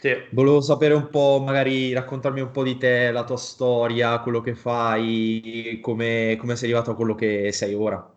[0.00, 0.14] Sì.
[0.30, 4.54] Volevo sapere un po', magari raccontarmi un po' di te, la tua storia, quello che
[4.54, 8.08] fai, come, come sei arrivato a quello che sei ora.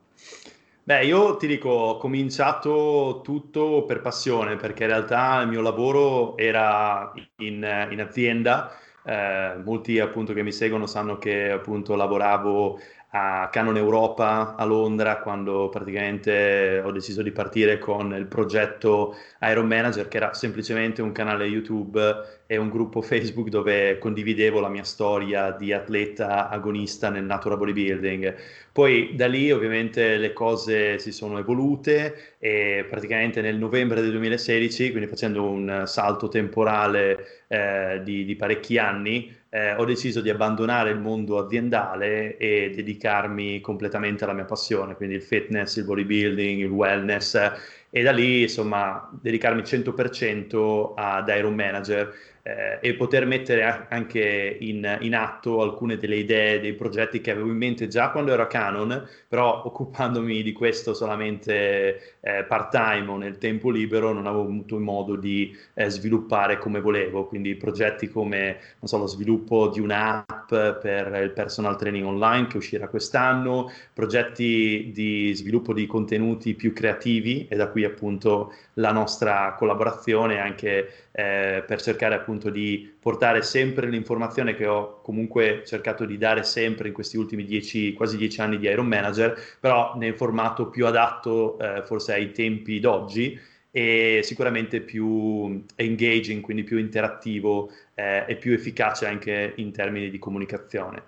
[0.84, 6.36] Beh, io ti dico, ho cominciato tutto per passione, perché in realtà il mio lavoro
[6.38, 8.72] era in, in azienda.
[9.04, 12.80] Eh, molti appunto che mi seguono sanno che appunto lavoravo
[13.14, 19.68] a Canon Europa a Londra quando praticamente ho deciso di partire con il progetto Iron
[19.68, 22.00] Manager che era semplicemente un canale YouTube
[22.46, 28.36] e un gruppo Facebook dove condividevo la mia storia di atleta agonista nel natural bodybuilding.
[28.72, 34.92] Poi da lì ovviamente le cose si sono evolute e praticamente nel novembre del 2016,
[34.92, 40.92] quindi facendo un salto temporale eh, di, di, parecchi anni, eh, ho deciso di abbandonare
[40.92, 46.70] il mondo aziendale e dedicarmi completamente alla mia passione, quindi il fitness, il bodybuilding, il
[46.70, 47.52] wellness
[47.90, 52.14] e da lì insomma dedicarmi 100% ad Iron Manager
[52.44, 57.50] eh, e poter mettere anche in, in, atto alcune delle idee, dei progetti che avevo
[57.50, 63.18] in mente già quando ero a Canon, però occupandomi di questo solamente eh, part-time o
[63.18, 68.58] nel tempo libero non avevo avuto modo di eh, sviluppare come volevo, quindi progetti come
[68.84, 75.34] so, lo sviluppo di un'app per il personal training online che uscirà quest'anno, progetti di
[75.34, 81.82] sviluppo di contenuti più creativi e da qui appunto la nostra collaborazione anche eh, per
[81.82, 87.18] cercare appunto di portare sempre l'informazione che ho comunque cercato di dare sempre in questi
[87.18, 92.14] ultimi dieci, quasi dieci anni di Iron Manager, però nel formato più adatto eh, forse
[92.14, 93.40] ai tempi d'oggi
[93.72, 100.20] e sicuramente più engaging, quindi più interattivo eh, e più efficace anche in termini di
[100.20, 101.04] comunicazione.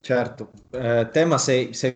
[0.00, 1.92] Certo, eh, te ma sei, sei,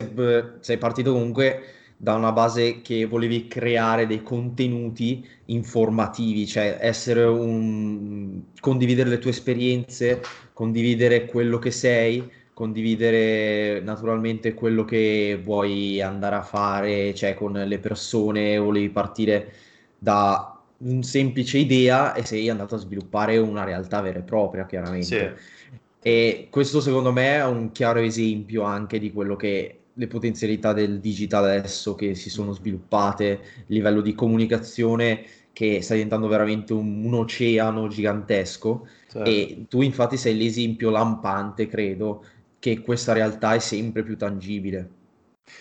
[0.61, 8.43] sei partito comunque da una base che volevi creare dei contenuti informativi, cioè essere un...
[8.61, 10.21] condividere le tue esperienze,
[10.53, 17.79] condividere quello che sei, condividere naturalmente quello che vuoi andare a fare, cioè con le
[17.79, 19.53] persone, volevi partire
[19.99, 25.37] da una semplice idea e sei andato a sviluppare una realtà vera e propria, chiaramente.
[25.37, 25.79] Sì.
[26.03, 31.01] E questo secondo me è un chiaro esempio anche di quello che le potenzialità del
[31.01, 37.05] digital adesso che si sono sviluppate, il livello di comunicazione che sta diventando veramente un,
[37.05, 39.31] un oceano gigantesco certo.
[39.31, 42.25] e tu infatti sei l'esempio lampante, credo,
[42.59, 44.91] che questa realtà è sempre più tangibile.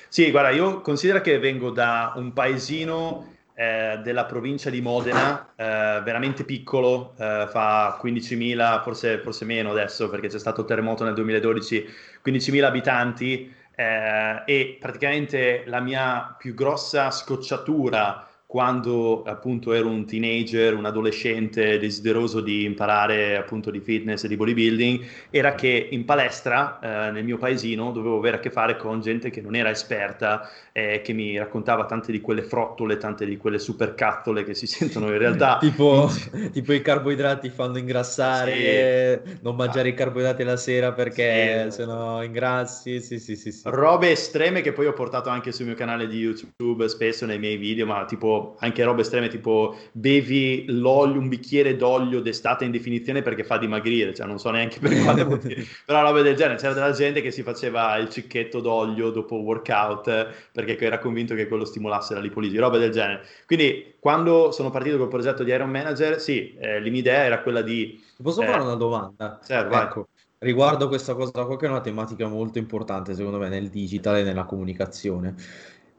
[0.10, 6.02] Sì, guarda, io considero che vengo da un paesino eh, della provincia di Modena, eh,
[6.04, 11.14] veramente piccolo, eh, fa 15.000, forse, forse meno adesso perché c'è stato il terremoto nel
[11.14, 11.86] 2012,
[12.26, 20.76] 15.000 abitanti eh, e praticamente la mia più grossa scocciatura quando appunto ero un teenager,
[20.76, 26.80] un adolescente desideroso di imparare appunto di fitness e di bodybuilding, era che in palestra
[26.80, 30.50] eh, nel mio paesino dovevo avere a che fare con gente che non era esperta
[30.72, 35.08] eh, che mi raccontava tante di quelle frottole, tante di quelle supercattole che si sentono
[35.08, 35.58] in realtà.
[35.62, 36.10] tipo,
[36.54, 39.38] tipo, i carboidrati fanno ingrassare, sì.
[39.42, 39.92] non mangiare ah.
[39.92, 41.84] i carboidrati la sera perché sì.
[41.84, 43.64] no ingrassi, sì, sì, sì, sì.
[43.66, 47.58] Robe estreme che poi ho portato anche sul mio canale di YouTube, spesso nei miei
[47.58, 53.22] video, ma tipo anche robe estreme tipo bevi l'olio, un bicchiere d'olio d'estate in definizione
[53.22, 56.58] perché fa dimagrire, cioè non so neanche per quale motivo, però robe del genere.
[56.58, 61.48] C'era della gente che si faceva il cicchetto d'olio dopo workout perché era convinto che
[61.48, 63.24] quello stimolasse la lipolisi, roba del genere.
[63.46, 67.42] Quindi quando sono partito col progetto di Iron Manager, sì, eh, la mia idea era
[67.42, 68.04] quella di...
[68.22, 69.40] Posso eh, fare una domanda?
[69.44, 70.08] Certo, ecco,
[70.40, 74.24] riguardo questa cosa qua che è una tematica molto importante secondo me nel digital e
[74.24, 75.36] nella comunicazione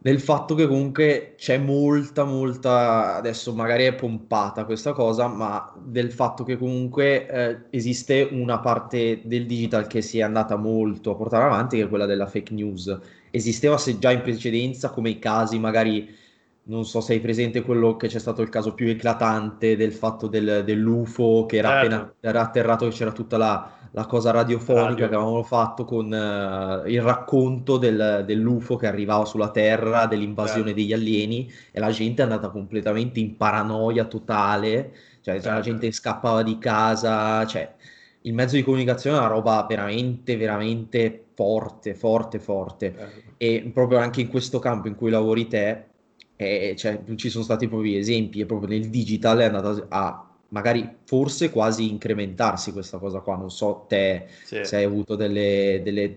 [0.06, 6.12] del fatto che comunque c'è molta, molta, adesso magari è pompata questa cosa, ma del
[6.12, 11.16] fatto che comunque eh, esiste una parte del digital che si è andata molto a
[11.16, 12.96] portare avanti, che è quella della fake news.
[13.32, 16.08] Esisteva se già in precedenza come i casi magari,
[16.68, 20.28] non so se hai presente quello che c'è stato il caso più eclatante del fatto
[20.28, 21.84] del, dell'UFO che era certo.
[21.84, 25.08] appena era atterrato, che c'era tutta la la cosa radiofonica Radio.
[25.08, 30.80] che avevamo fatto con uh, il racconto del, dell'UFO che arrivava sulla Terra, dell'invasione certo.
[30.80, 35.48] degli alieni e la gente è andata completamente in paranoia totale, cioè certo.
[35.50, 37.74] la gente scappava di casa, cioè
[38.22, 42.94] il mezzo di comunicazione è una roba veramente, veramente forte, forte, forte.
[42.96, 43.20] Certo.
[43.36, 45.84] E proprio anche in questo campo in cui lavori te,
[46.36, 50.88] eh, cioè, ci sono stati proprio esempi, e proprio nel digital è andata a magari
[51.04, 53.36] forse quasi incrementarsi questa cosa qua.
[53.36, 54.64] Non so te sì.
[54.64, 56.16] se hai avuto delle, delle,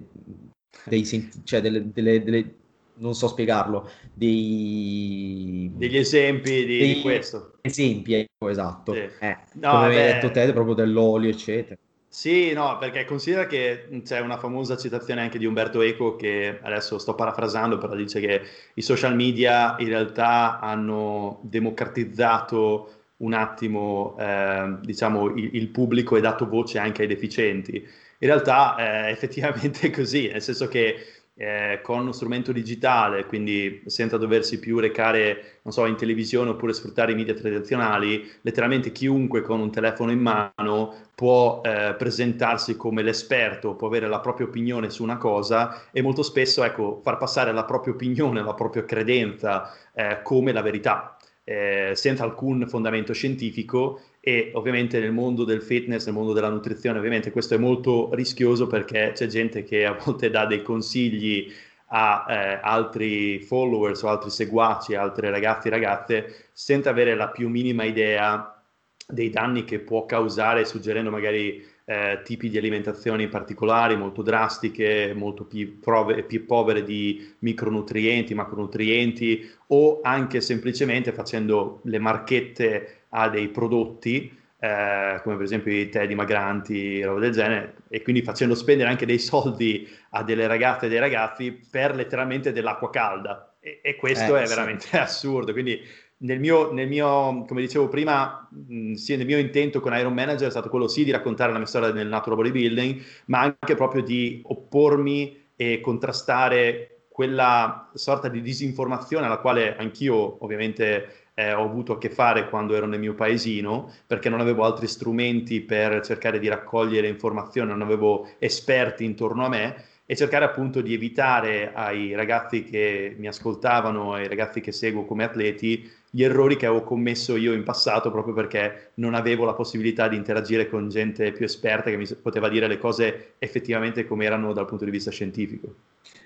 [0.85, 2.53] dei, cioè delle, delle, delle
[2.99, 5.71] non so spiegarlo, dei...
[5.75, 6.93] degli esempi di, dei...
[6.95, 7.53] di questo.
[7.61, 8.93] Esempi, ecco, esatto.
[8.93, 8.99] Sì.
[9.19, 11.79] Eh, no, come hai detto te, proprio dell'olio, eccetera.
[12.11, 16.97] Sì, no, perché considera che c'è una famosa citazione anche di Umberto Eco che adesso
[16.97, 18.41] sto parafrasando, però dice che
[18.73, 26.21] i social media in realtà hanno democratizzato un attimo, eh, diciamo, il, il, pubblico e
[26.21, 27.75] dato voce anche ai deficienti.
[27.75, 28.75] In realtà
[29.07, 30.95] eh, effettivamente è così, nel senso che
[31.41, 36.73] eh, con uno strumento digitale, quindi senza doversi più recare, non so, in televisione oppure
[36.73, 43.03] sfruttare i media tradizionali, letteralmente chiunque con un telefono in mano può eh, presentarsi come
[43.03, 47.53] l'esperto, può avere la propria opinione su una cosa e molto spesso, ecco, far passare
[47.53, 51.18] la propria opinione, la propria credenza eh, come la verità.
[51.49, 56.99] Eh, senza alcun fondamento scientifico e ovviamente nel mondo del fitness, nel mondo della nutrizione,
[56.99, 61.51] ovviamente questo è molto rischioso perché c'è gente che a volte dà dei consigli
[61.87, 67.49] a eh, altri followers o altri seguaci, altri ragazzi e ragazze, senza avere la più
[67.49, 68.63] minima idea
[69.07, 75.43] dei danni che può causare, suggerendo magari eh, tipi di alimentazione particolari, molto drastiche, molto
[75.43, 83.47] più, prove, più povere di micronutrienti, macronutrienti, o anche semplicemente facendo le marchette a dei
[83.47, 88.87] prodotti, eh, come per esempio i tè dimagranti, roba del genere, e quindi facendo spendere
[88.87, 93.55] anche dei soldi a delle ragazze e dei ragazzi per letteralmente dell'acqua calda.
[93.59, 94.95] E, e questo eh, è veramente sì.
[94.95, 95.53] assurdo.
[95.53, 95.81] Quindi
[96.21, 100.47] nel mio, nel mio, come dicevo prima, mh, sì, nel mio intento con Iron Manager
[100.47, 104.01] è stato quello sì di raccontare la mia storia nel natural bodybuilding, ma anche proprio
[104.01, 111.93] di oppormi e contrastare quella sorta di disinformazione alla quale anch'io ovviamente eh, ho avuto
[111.93, 116.39] a che fare quando ero nel mio paesino, perché non avevo altri strumenti per cercare
[116.39, 122.15] di raccogliere informazioni, non avevo esperti intorno a me e cercare appunto di evitare ai
[122.15, 127.35] ragazzi che mi ascoltavano, ai ragazzi che seguo come atleti, gli errori che avevo commesso
[127.35, 131.91] io in passato proprio perché non avevo la possibilità di interagire con gente più esperta
[131.91, 135.75] che mi poteva dire le cose effettivamente come erano dal punto di vista scientifico.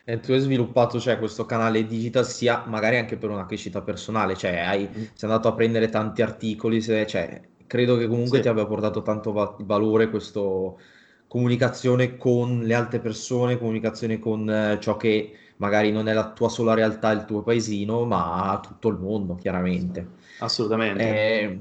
[0.06, 4.38] E tu hai sviluppato cioè, questo canale digital sia magari anche per una crescita personale,
[4.38, 4.94] cioè hai, mm.
[4.94, 8.44] sei andato a prendere tanti articoli, se, cioè, credo che comunque sì.
[8.44, 10.40] ti abbia portato tanto va- valore questa
[11.34, 16.48] comunicazione con le altre persone, comunicazione con eh, ciò che magari non è la tua
[16.48, 20.10] sola realtà, il tuo paesino, ma tutto il mondo, chiaramente.
[20.38, 21.02] Assolutamente.
[21.02, 21.60] Eh,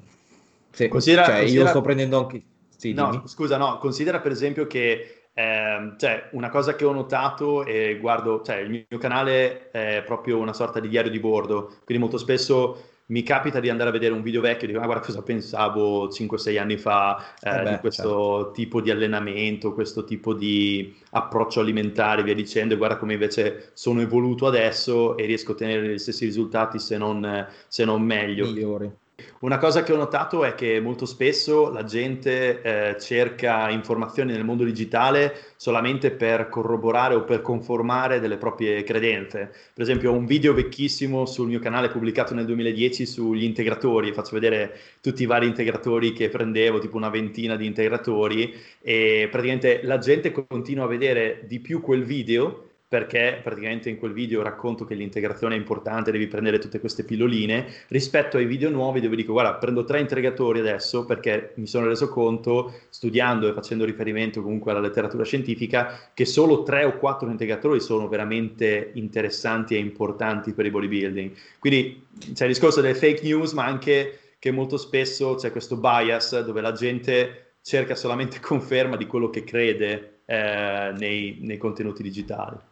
[0.68, 1.64] sì, considera, cioè, considera...
[1.64, 2.42] io sto prendendo anche...
[2.76, 7.64] Sì, no, scusa, no, considera per esempio che eh, cioè, una cosa che ho notato
[7.64, 12.02] e guardo, cioè, il mio canale è proprio una sorta di diario di bordo, quindi
[12.02, 15.04] molto spesso mi capita di andare a vedere un video vecchio e dico, ah, guarda
[15.04, 18.50] cosa pensavo 5-6 anni fa eh, eh beh, di questo certo.
[18.52, 24.00] tipo di allenamento, questo tipo di approccio alimentare, via dicendo, e guarda come invece sono
[24.00, 28.46] evoluto adesso e riesco a ottenere gli stessi risultati se non, se non meglio.
[28.46, 28.90] Migliori.
[29.40, 34.44] Una cosa che ho notato è che molto spesso la gente eh, cerca informazioni nel
[34.44, 39.52] mondo digitale solamente per corroborare o per conformare delle proprie credenze.
[39.72, 44.34] Per esempio, ho un video vecchissimo sul mio canale pubblicato nel 2010 sugli integratori, faccio
[44.34, 49.98] vedere tutti i vari integratori che prendevo, tipo una ventina di integratori, e praticamente la
[49.98, 54.94] gente continua a vedere di più quel video perché praticamente in quel video racconto che
[54.94, 59.54] l'integrazione è importante, devi prendere tutte queste pilloline, rispetto ai video nuovi dove dico guarda
[59.54, 64.80] prendo tre integratori adesso perché mi sono reso conto, studiando e facendo riferimento comunque alla
[64.80, 70.72] letteratura scientifica, che solo tre o quattro integratori sono veramente interessanti e importanti per il
[70.72, 71.32] bodybuilding.
[71.60, 76.44] Quindi c'è il discorso delle fake news, ma anche che molto spesso c'è questo bias
[76.44, 82.70] dove la gente cerca solamente conferma di quello che crede eh, nei, nei contenuti digitali.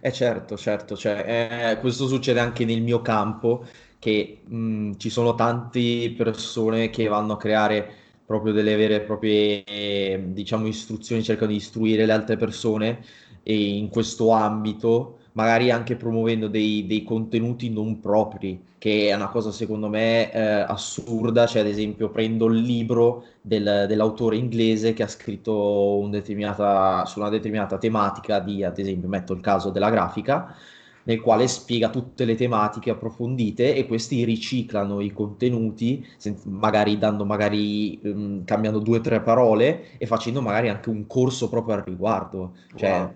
[0.00, 3.64] Eh certo, certo, cioè, eh, questo succede anche nel mio campo,
[3.98, 7.92] che mh, ci sono tante persone che vanno a creare
[8.24, 13.04] proprio delle vere e proprie, eh, diciamo, istruzioni, cercano di istruire le altre persone
[13.42, 19.28] e in questo ambito magari anche promuovendo dei, dei, contenuti non propri, che è una
[19.28, 25.04] cosa secondo me eh, assurda, cioè ad esempio prendo il libro del, dell'autore inglese che
[25.04, 30.56] ha scritto un su una determinata tematica di, ad esempio, metto il caso della grafica,
[31.04, 36.04] nel quale spiega tutte le tematiche approfondite e questi riciclano i contenuti,
[36.46, 41.48] magari dando magari um, cambiando due o tre parole e facendo magari anche un corso
[41.48, 42.54] proprio al riguardo.
[42.74, 43.12] Cioè, wow.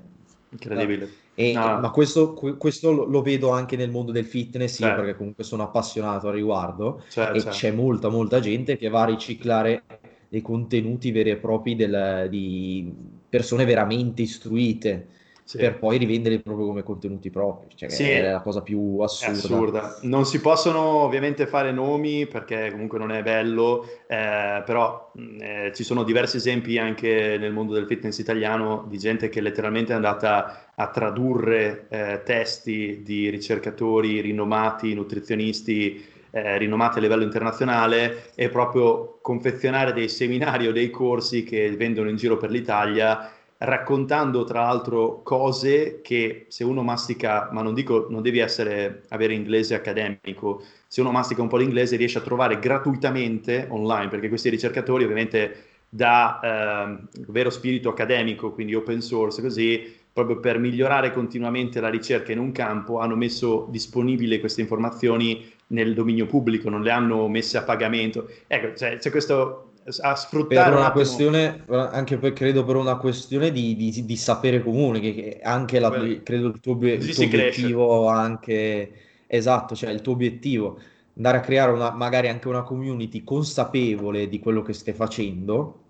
[0.51, 1.22] Incredibile.
[1.35, 1.81] E, no.
[1.81, 6.29] Ma questo, questo, lo vedo anche nel mondo del fitness, io, perché comunque sono appassionato
[6.29, 7.57] a riguardo certo, e certo.
[7.57, 9.83] c'è molta, molta gente che va a riciclare
[10.29, 12.93] dei contenuti veri e propri del, di
[13.29, 15.09] persone veramente istruite.
[15.45, 15.59] Sì.
[15.59, 19.33] per poi rivenderli proprio come contenuti propri, cioè sì, è la cosa più assurda.
[19.33, 19.99] assurda.
[20.03, 25.85] Non si possono ovviamente fare nomi perché comunque non è bello, eh, però eh, ci
[25.85, 30.71] sono diversi esempi anche nel mondo del fitness italiano di gente che letteralmente è andata
[30.75, 39.19] a tradurre eh, testi di ricercatori rinomati, nutrizionisti eh, rinomati a livello internazionale e proprio
[39.21, 43.31] confezionare dei seminari o dei corsi che vendono in giro per l'Italia
[43.65, 49.35] raccontando tra l'altro cose che se uno mastica, ma non dico non devi essere, avere
[49.35, 54.49] inglese accademico, se uno mastica un po' l'inglese riesce a trovare gratuitamente online, perché questi
[54.49, 61.81] ricercatori ovviamente da eh, vero spirito accademico, quindi open source così, proprio per migliorare continuamente
[61.81, 66.91] la ricerca in un campo, hanno messo disponibili queste informazioni nel dominio pubblico, non le
[66.91, 68.29] hanno messe a pagamento.
[68.47, 72.97] Ecco, cioè, c'è questo a sfruttare per una un questione, anche per, credo per una
[72.97, 75.91] questione di, di, di sapere comune, che, che anche la,
[76.23, 78.93] credo il tuo, il tuo obiettivo anche
[79.27, 80.79] esatto, cioè il tuo obiettivo
[81.17, 85.81] andare a creare una, magari anche una community consapevole di quello che stai facendo,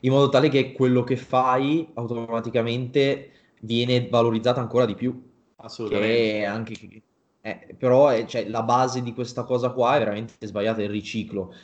[0.00, 3.30] in modo tale che quello che fai automaticamente
[3.60, 5.32] viene valorizzato ancora di più.
[5.56, 6.44] Assolutamente.
[6.44, 7.02] Anche,
[7.40, 11.54] eh, però è, cioè, la base di questa cosa qua è veramente sbagliata, il riciclo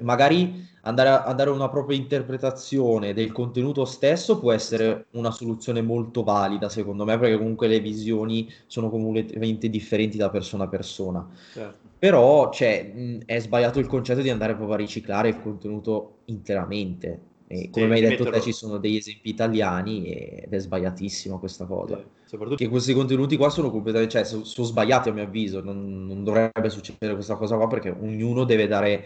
[0.00, 6.24] magari andare a, dare una propria interpretazione del contenuto stesso può essere una soluzione molto
[6.24, 11.28] valida, secondo me, perché comunque le visioni sono completamente differenti da persona a persona.
[11.52, 11.86] Certo.
[11.98, 17.26] Però cioè, è sbagliato il concetto di andare proprio a riciclare il contenuto interamente.
[17.48, 21.64] Come sì, mi hai detto te ci sono degli esempi italiani ed è sbagliatissima questa
[21.64, 21.96] cosa.
[21.96, 22.56] Sì, soprattutto...
[22.62, 26.24] Che questi contenuti qua sono completamente, cioè sono, sono sbagliati a mio avviso, non, non,
[26.24, 29.04] dovrebbe succedere questa cosa qua perché ognuno deve dare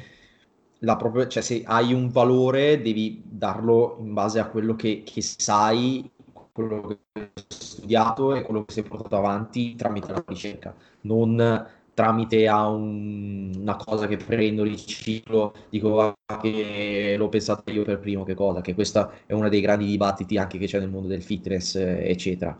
[0.97, 6.11] propria, cioè se hai un valore devi darlo in base a quello che, che sai,
[6.53, 12.49] quello che hai studiato e quello che sei portato avanti tramite la ricerca, non tramite
[12.49, 18.35] a un, una cosa che prendo, riciclo, dico che l'ho pensato io per primo che
[18.35, 21.77] cosa, che questo è uno dei grandi dibattiti anche che c'è nel mondo del fitness,
[21.77, 22.59] eccetera.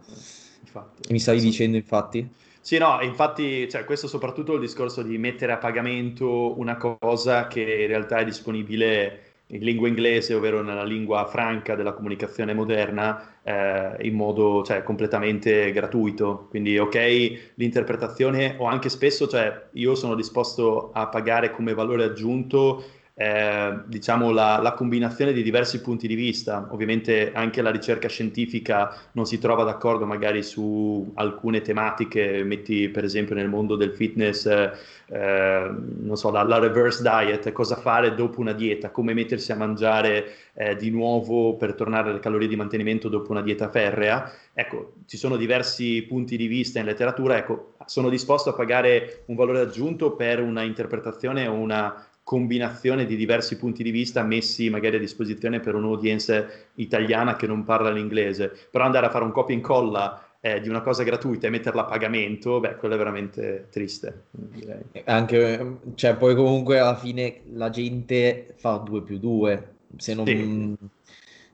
[0.61, 1.47] Infatti, mi stavi sì.
[1.47, 2.31] dicendo infatti?
[2.65, 7.61] Sì, no, infatti, cioè, questo soprattutto il discorso di mettere a pagamento una cosa che
[7.61, 13.97] in realtà è disponibile in lingua inglese, ovvero nella lingua franca della comunicazione moderna, eh,
[14.07, 16.47] in modo cioè, completamente gratuito.
[16.51, 22.85] Quindi, ok, l'interpretazione o anche spesso, cioè, io sono disposto a pagare come valore aggiunto
[23.15, 26.67] eh, diciamo la, la, combinazione di diversi punti di vista.
[26.71, 33.05] Ovviamente anche la ricerca scientifica non si trova d'accordo magari su alcune tematiche, metti per
[33.05, 38.41] esempio nel mondo del fitness, eh, non so, la, la, reverse diet, cosa fare dopo
[38.41, 43.09] una dieta, come mettersi a mangiare eh, di nuovo per tornare alle calorie di mantenimento
[43.11, 44.33] dopo una dieta ferrea.
[44.55, 49.37] Ecco, ci sono diversi punti di vista in letteratura, ecco, sono disposto a pagare un
[49.37, 54.97] valore aggiunto per una interpretazione o una combinazione di diversi punti di vista messi magari
[54.97, 59.55] a disposizione per un'audience italiana che non parla l'inglese, però andare a fare un copia
[59.55, 63.69] e incolla eh, di una cosa gratuita e metterla a pagamento, beh, quello è veramente
[63.71, 64.25] triste.
[64.31, 64.83] Direi.
[65.05, 70.27] Anche, cioè, poi comunque alla fine la gente fa 2 più 2, se non...
[70.27, 70.77] Sì.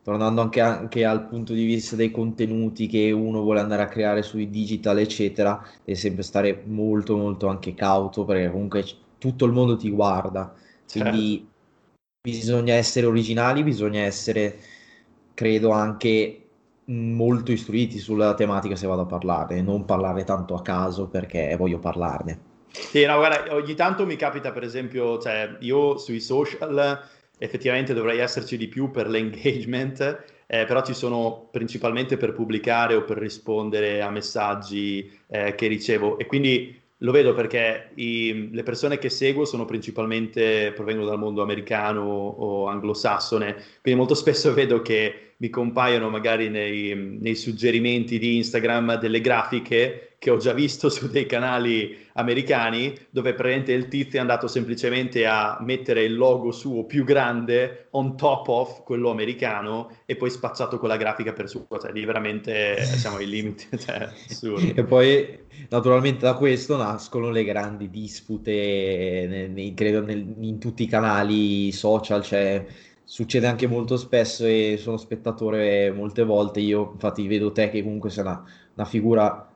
[0.03, 4.23] Tornando anche, anche, al punto di vista dei contenuti che uno vuole andare a creare
[4.23, 8.87] sui digital, eccetera, deve sempre stare molto, molto anche cauto perché comunque
[9.19, 10.55] tutto il mondo ti guarda.
[10.91, 11.51] Quindi certo.
[12.23, 14.59] bisogna essere originali, bisogna essere,
[15.35, 16.43] credo, anche
[16.87, 21.79] molto istruiti sulla tematica se vado a parlare, non parlare tanto a caso perché voglio
[21.79, 22.47] parlarne.
[22.71, 27.01] Sì, no, guarda, ogni tanto mi capita, per esempio, cioè, io sui social
[27.39, 30.01] effettivamente dovrei esserci di più per l'engagement,
[30.47, 36.19] eh, però ci sono principalmente per pubblicare o per rispondere a messaggi eh, che ricevo
[36.19, 41.43] e quindi lo vedo perché i, le persone che seguo sono principalmente provengono dal mondo
[41.43, 48.37] americano o anglosassone, quindi molto spesso vedo che mi compaiono magari nei, nei suggerimenti di
[48.37, 54.18] Instagram delle grafiche che ho già visto su dei canali americani dove praticamente il tizio
[54.18, 59.99] è andato semplicemente a mettere il logo suo più grande on top of quello americano
[60.04, 64.11] e poi spacciato quella grafica per suo, cioè lì veramente siamo ai limiti, cioè,
[64.75, 70.88] E poi naturalmente da questo nascono le grandi dispute, nei, credo nel, in tutti i
[70.88, 72.64] canali social, cioè
[73.09, 78.11] succede anche molto spesso e sono spettatore molte volte, io infatti vedo te che comunque
[78.11, 79.50] sei una, una figura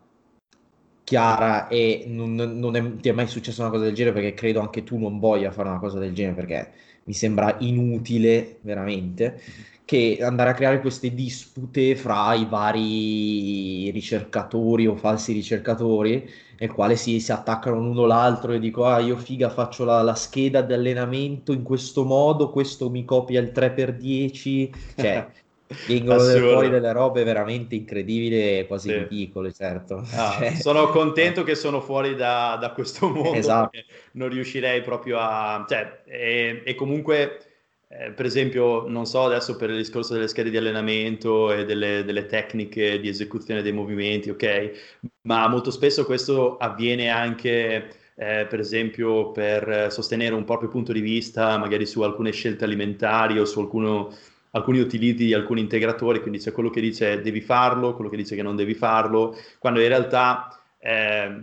[1.04, 4.60] chiara e non, non è, ti è mai successa una cosa del genere perché credo
[4.60, 6.72] anche tu non voglia fare una cosa del genere perché
[7.04, 9.38] mi sembra inutile veramente
[9.84, 16.26] che andare a creare queste dispute fra i vari ricercatori o falsi ricercatori,
[16.62, 20.14] nel quale si, si attaccano l'uno l'altro e dico, ah, io figa faccio la, la
[20.14, 25.26] scheda di allenamento in questo modo, questo mi copia il 3x10, cioè...
[25.88, 28.94] vengono fuori delle robe veramente incredibili e quasi sì.
[28.94, 30.04] ridicole, certo.
[30.12, 33.78] Ah, cioè, sono contento che sono fuori da, da questo mondo, esatto.
[34.12, 35.64] non riuscirei proprio a...
[35.66, 37.51] Cioè, e, e comunque,
[37.98, 42.04] eh, per esempio, non so adesso per il discorso delle schede di allenamento e delle,
[42.04, 44.98] delle tecniche di esecuzione dei movimenti, ok?
[45.22, 47.96] Ma molto spesso questo avviene anche...
[48.14, 53.38] Eh, per esempio per sostenere un proprio punto di vista magari su alcune scelte alimentari
[53.38, 54.14] o su alcuno,
[54.50, 58.36] alcuni utilizzi di alcuni integratori, quindi c'è quello che dice devi farlo, quello che dice
[58.36, 61.38] che non devi farlo, quando in realtà eh,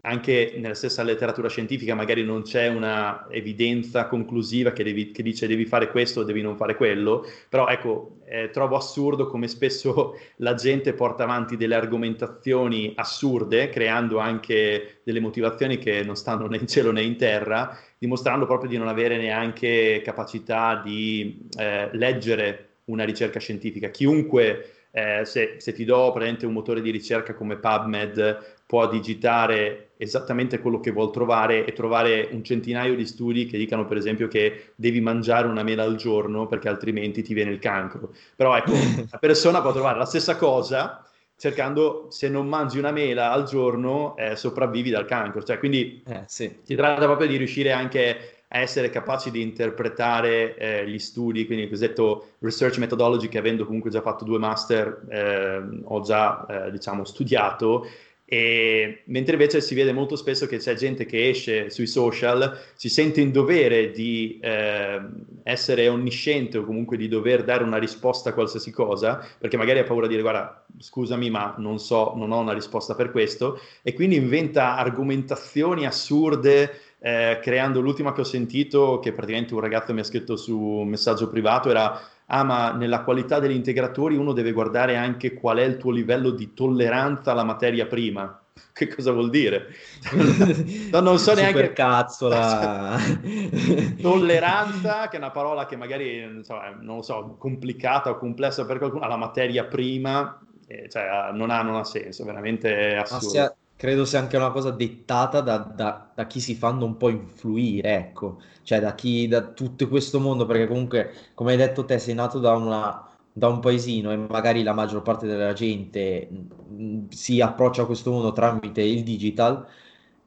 [0.00, 5.46] anche nella stessa letteratura scientifica magari non c'è una evidenza conclusiva che, devi, che dice
[5.46, 10.18] devi fare questo o devi non fare quello, però ecco, eh, trovo assurdo come spesso
[10.36, 16.56] la gente porta avanti delle argomentazioni assurde, creando anche delle motivazioni che non stanno né
[16.56, 22.68] in cielo né in terra, dimostrando proprio di non avere neanche capacità di eh, leggere
[22.84, 23.90] una ricerca scientifica.
[23.90, 29.92] Chiunque eh, se, se, ti do praticamente un motore di ricerca come PubMed può digitare
[29.96, 34.28] esattamente quello che vuol trovare e trovare un centinaio di studi che dicano per esempio
[34.28, 38.12] che devi mangiare una mela al giorno perché altrimenti ti viene il cancro.
[38.36, 38.72] Però ecco,
[39.10, 41.02] la persona può trovare la stessa cosa
[41.34, 45.42] cercando se non mangi una mela al giorno eh, sopravvivi dal cancro.
[45.42, 46.58] Cioè, quindi eh, sì.
[46.62, 51.64] si tratta proprio di riuscire anche a essere capaci di interpretare eh, gli studi, quindi
[51.64, 56.70] il cosiddetto research methodology che avendo comunque già fatto due master eh, ho già eh,
[56.70, 57.86] diciamo studiato
[58.30, 62.90] e, mentre invece si vede molto spesso che c'è gente che esce sui social, si
[62.90, 65.00] sente in dovere di eh,
[65.44, 69.84] essere onnisciente o comunque di dover dare una risposta a qualsiasi cosa, perché magari ha
[69.84, 73.94] paura di dire guarda, scusami, ma non so, non ho una risposta per questo, e
[73.94, 76.80] quindi inventa argomentazioni assurde.
[77.00, 80.88] Eh, creando l'ultima che ho sentito, che praticamente un ragazzo mi ha scritto su un
[80.88, 82.00] messaggio privato, era
[82.30, 86.30] ah ma nella qualità degli integratori uno deve guardare anche qual è il tuo livello
[86.30, 88.40] di tolleranza alla materia prima.
[88.78, 89.74] Che cosa vuol dire?
[90.92, 91.72] no, non so neanche...
[91.72, 92.96] cazzola!
[94.00, 99.02] tolleranza, che è una parola che magari, non lo so, complicata o complessa per qualcuno,
[99.02, 104.36] alla materia prima, eh, cioè, non, ha, non ha senso, veramente assurdo credo sia anche
[104.36, 108.94] una cosa dettata da, da, da, chi si fanno un po' influire, ecco, cioè da
[108.96, 113.08] chi, da tutto questo mondo, perché comunque, come hai detto te, sei nato da, una,
[113.32, 117.86] da un paesino e magari la maggior parte della gente mh, mm, si approccia a
[117.86, 119.64] questo mondo tramite il digital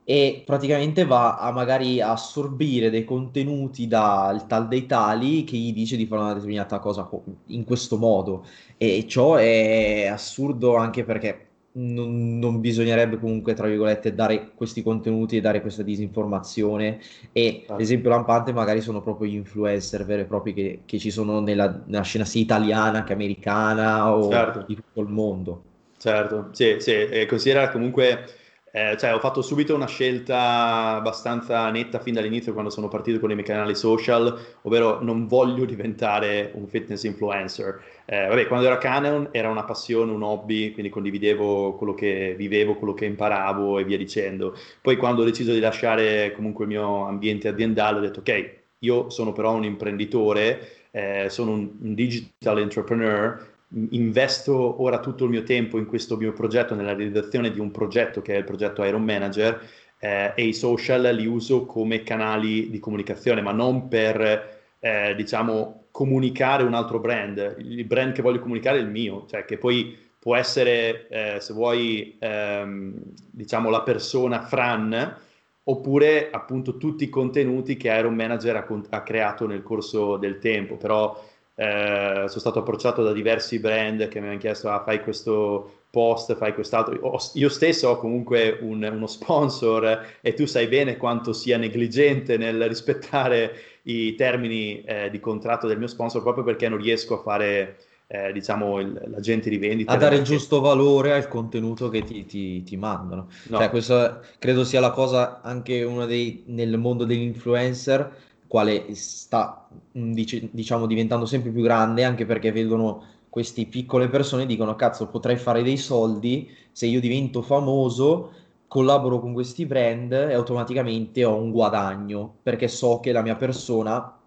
[0.04, 5.98] e praticamente va a magari assorbire dei contenuti dal tal dei tali che gli dice
[5.98, 7.10] di fare una determinata cosa
[7.48, 8.46] in questo modo.
[8.78, 15.38] E ciò è assurdo anche perché non, non, bisognerebbe comunque, tra virgolette, dare questi contenuti
[15.38, 17.00] e dare questa disinformazione.
[17.32, 17.78] E certo.
[17.78, 21.82] l'esempio lampante magari sono proprio gli influencer veri e propri che, che ci sono nella,
[21.86, 24.64] nella, scena sia italiana che americana o certo.
[24.68, 25.64] di tutto il mondo.
[25.98, 28.26] Certo, sì, sì, e considera comunque
[28.74, 33.30] eh, cioè, ho fatto subito una scelta abbastanza netta fin dall'inizio quando sono partito con
[33.30, 37.82] i miei canali social, ovvero non voglio diventare un fitness influencer.
[38.06, 42.34] Eh, vabbè, quando ero a Canon era una passione, un hobby, quindi condividevo quello che
[42.38, 44.56] vivevo, quello che imparavo e via dicendo.
[44.82, 49.10] Poi quando ho deciso di lasciare comunque il mio ambiente aziendale ho detto ok, io
[49.10, 53.51] sono però un imprenditore, eh, sono un, un digital entrepreneur,
[53.92, 58.22] investo ora tutto il mio tempo in questo mio progetto, nella realizzazione di un progetto
[58.22, 59.62] che è il progetto Iron Manager
[60.00, 65.86] eh, e i social li uso come canali di comunicazione, ma non per, eh, diciamo,
[65.92, 67.56] comunicare un altro brand.
[67.60, 71.54] Il brand che voglio comunicare è il mio, cioè che poi può essere, eh, se
[71.54, 72.94] vuoi, ehm,
[73.32, 75.18] diciamo, la persona Fran,
[75.64, 80.78] oppure appunto tutti i contenuti che Iron Manager ha, ha creato nel corso del tempo,
[80.78, 81.30] però
[81.62, 86.36] eh, sono stato approcciato da diversi brand che mi hanno chiesto ah, fai questo post,
[86.36, 87.20] fai quest'altro.
[87.34, 92.68] Io stesso ho comunque un, uno sponsor e tu sai bene quanto sia negligente nel
[92.68, 97.78] rispettare i termini eh, di contratto del mio sponsor proprio perché non riesco a fare
[98.08, 102.26] eh, diciamo il, l'agente di vendita a dare il giusto valore al contenuto che ti,
[102.26, 103.58] ti, ti mandano no.
[103.58, 109.66] cioè, questo credo sia la cosa anche una dei nel mondo degli influencer quale sta
[109.98, 115.08] mm, dice, diciamo diventando sempre più grande anche perché vedono queste piccole persone dicono cazzo
[115.08, 118.34] potrei fare dei soldi se io divento famoso
[118.68, 124.18] collaboro con questi brand e automaticamente ho un guadagno perché so che la mia persona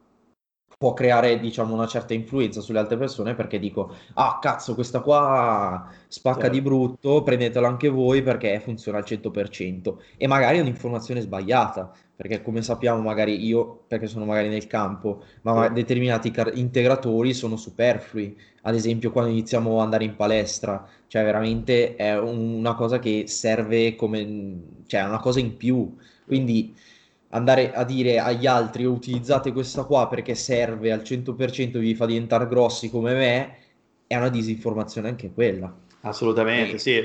[0.84, 5.88] può creare, diciamo, una certa influenza sulle altre persone perché dico, ah, cazzo, questa qua
[6.08, 6.54] spacca certo.
[6.54, 9.96] di brutto, prendetela anche voi perché funziona al 100%.
[10.18, 15.24] E magari è un'informazione sbagliata, perché come sappiamo magari io, perché sono magari nel campo,
[15.42, 15.72] ma sì.
[15.72, 18.36] determinati car- integratori sono superflui.
[18.62, 23.96] Ad esempio quando iniziamo ad andare in palestra, cioè veramente è una cosa che serve
[23.96, 25.96] come, cioè è una cosa in più.
[26.24, 26.74] Quindi
[27.30, 32.46] andare a dire agli altri utilizzate questa qua perché serve al 100% vi fa diventare
[32.46, 33.56] grossi come me,
[34.06, 35.72] è una disinformazione anche quella.
[36.02, 36.78] Assolutamente, e...
[36.78, 37.02] sì,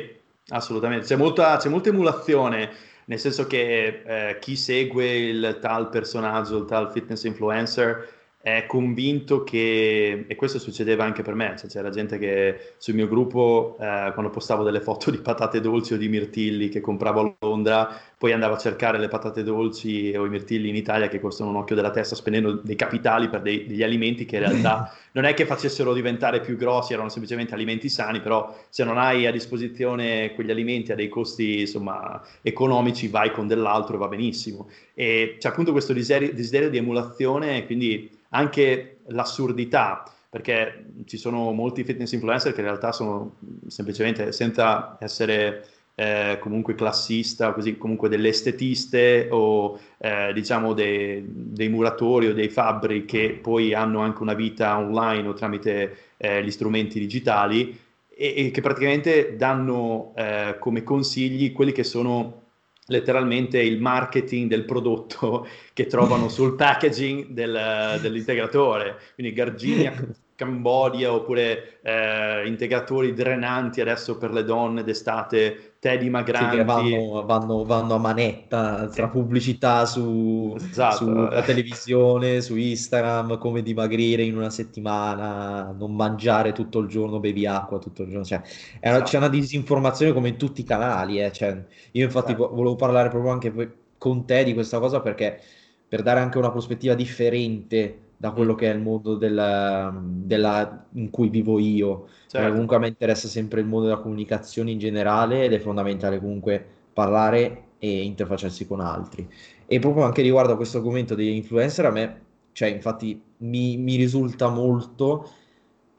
[0.50, 1.08] assolutamente.
[1.08, 2.70] C'è molta, c'è molta emulazione,
[3.10, 8.08] nel senso che eh, chi segue il tal personaggio, il tal fitness influencer,
[8.58, 13.08] è convinto che, e questo succedeva anche per me, cioè c'era gente che sul mio
[13.08, 17.36] gruppo, eh, quando postavo delle foto di patate dolci o di mirtilli che compravo a
[17.40, 21.50] Londra, poi andava a cercare le patate dolci o i mirtilli in Italia che costano
[21.50, 25.26] un occhio della testa spendendo dei capitali per dei, degli alimenti che in realtà non
[25.26, 29.32] è che facessero diventare più grossi, erano semplicemente alimenti sani, però se non hai a
[29.32, 34.70] disposizione quegli alimenti a dei costi insomma economici vai con dell'altro e va benissimo.
[34.94, 41.84] E c'è appunto questo desiderio, desiderio di emulazione, quindi anche l'assurdità, perché ci sono molti
[41.84, 43.38] fitness influencer che in realtà sono
[43.68, 45.66] semplicemente senza essere
[46.00, 52.48] eh, comunque classista, così comunque delle estetiste o eh, diciamo dei, dei, muratori o dei
[52.48, 58.34] fabbri che poi hanno anche una vita online o tramite eh, gli strumenti digitali e,
[58.38, 62.44] e che praticamente danno eh, come consigli quelli che sono
[62.90, 69.00] letteralmente il marketing del prodotto che trovano sul packaging del, dell'integratore.
[69.16, 69.94] Quindi Garginia
[70.40, 76.58] Cambodia oppure eh, integratori drenanti adesso per le donne d'estate, tè dimagranti.
[76.58, 80.98] Sì, vanno, vanno, vanno, a manetta tra pubblicità su, esatto.
[80.98, 87.46] sulla televisione, su Instagram, come dimagrire in una settimana, non mangiare tutto il giorno, bevi
[87.46, 88.26] acqua tutto il giorno.
[88.26, 88.42] Cioè,
[88.80, 89.04] esatto.
[89.04, 91.22] c'è una disinformazione come in tutti i canali.
[91.22, 91.32] Eh.
[91.32, 92.54] Cioè, io infatti esatto.
[92.54, 95.40] volevo parlare proprio anche con te di questa cosa perché
[95.88, 101.10] per dare anche una prospettiva differente da quello che è il mondo della, della, in
[101.10, 102.10] cui vivo io.
[102.28, 102.52] Certo.
[102.52, 106.64] comunque a me interessa sempre il mondo della comunicazione in generale ed è fondamentale comunque
[106.92, 109.26] parlare e interfacciarsi con altri.
[109.66, 113.96] E proprio anche riguardo a questo argomento degli influencer, a me, cioè infatti mi, mi
[113.96, 115.30] risulta molto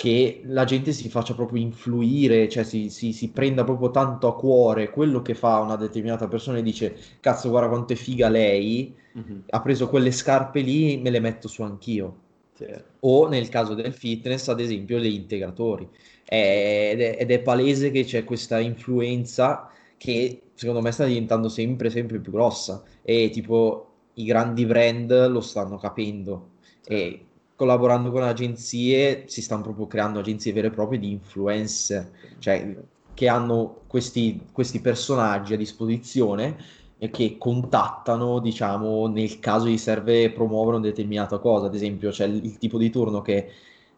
[0.00, 4.34] che la gente si faccia proprio influire, cioè si, si, si, prenda proprio tanto a
[4.34, 8.94] cuore quello che fa una determinata persona e dice cazzo guarda quanto è figa lei,
[9.18, 9.40] mm-hmm.
[9.50, 12.16] ha preso quelle scarpe lì, me le metto su anch'io.
[12.54, 12.64] Sì.
[13.00, 15.86] O nel caso del fitness, ad esempio, degli integratori.
[16.24, 21.90] Ed è, ed è palese che c'è questa influenza che secondo me sta diventando sempre,
[21.90, 26.52] sempre più grossa e tipo i grandi brand lo stanno capendo.
[26.80, 26.92] Sì.
[26.94, 27.24] E
[27.60, 32.74] collaborando con agenzie, si stanno proprio creando agenzie vere e proprie di influencer, cioè
[33.12, 36.56] che hanno questi, questi personaggi a disposizione
[36.96, 41.66] e che contattano, diciamo, nel caso gli serve promuovere una determinata cosa.
[41.66, 43.50] Ad esempio, c'è il, il tipo di turno che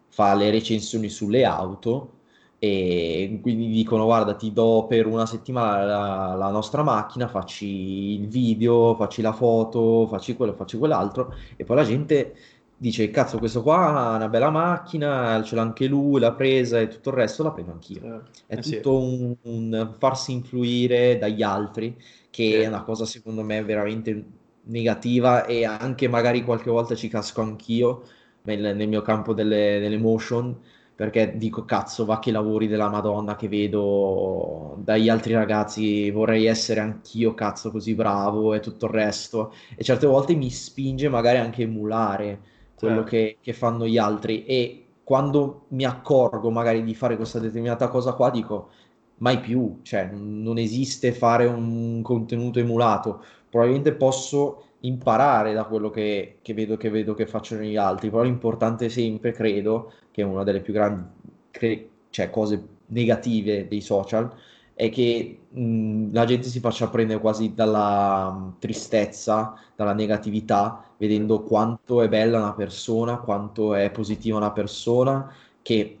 [0.09, 2.19] fa le recensioni sulle auto
[2.63, 8.27] e quindi dicono guarda ti do per una settimana la, la, nostra macchina, facci il
[8.29, 12.35] video, facci la foto, facci quello, facci quell'altro e poi la gente
[12.77, 16.87] dice cazzo questo qua ha una bella macchina, ce l'ha anche lui, l'ha presa e
[16.87, 18.01] tutto il resto la prendo anch'io.
[18.03, 19.05] Eh, è eh tutto sì.
[19.05, 21.95] un, un, farsi influire dagli altri
[22.29, 22.53] che sì.
[22.53, 24.25] è una cosa secondo me veramente
[24.65, 28.03] negativa e anche magari qualche volta ci casco anch'io
[28.43, 30.57] nel, nel mio campo delle, delle motion
[30.95, 36.79] perché dico cazzo va che lavori della Madonna che vedo dagli altri ragazzi vorrei essere
[36.81, 41.63] anch'io cazzo così bravo e tutto il resto e certe volte mi spinge magari anche
[41.63, 42.39] emulare
[42.83, 43.09] quello certo.
[43.09, 48.13] che, che fanno gli altri e quando mi accorgo magari di fare questa determinata cosa
[48.13, 48.69] qua dico
[49.17, 56.39] mai più, cioè non esiste fare un contenuto emulato, probabilmente posso imparare da quello che,
[56.41, 60.43] che, vedo, che vedo che facciano gli altri, però l'importante sempre, credo, che è una
[60.43, 61.03] delle più grandi
[61.51, 64.29] cre- cioè, cose negative dei social,
[64.73, 71.43] è che mh, la gente si faccia prendere quasi dalla mh, tristezza, dalla negatività, vedendo
[71.43, 75.31] quanto è bella una persona, quanto è positiva una persona,
[75.61, 75.97] che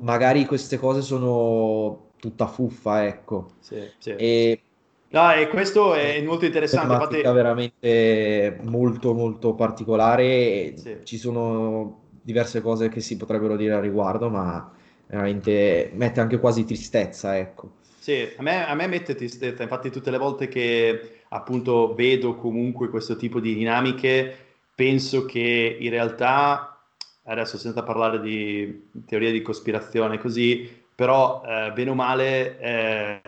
[0.00, 3.50] magari queste cose sono tutta fuffa, ecco.
[3.60, 4.10] Sì, sì.
[4.10, 4.62] E
[5.10, 6.92] No, e questo è molto interessante.
[6.92, 7.22] È infatti...
[7.22, 10.76] veramente molto, molto particolare.
[10.76, 10.98] Sì.
[11.02, 14.70] Ci sono diverse cose che si potrebbero dire al riguardo, ma
[15.06, 17.76] veramente mette anche quasi tristezza, ecco.
[18.08, 22.88] Sì, a me, a me mette tristezza, infatti tutte le volte che appunto vedo comunque
[22.88, 24.34] questo tipo di dinamiche,
[24.74, 26.86] penso che in realtà
[27.24, 33.20] adesso senza parlare di teoria di cospirazione così, però eh, bene o male eh,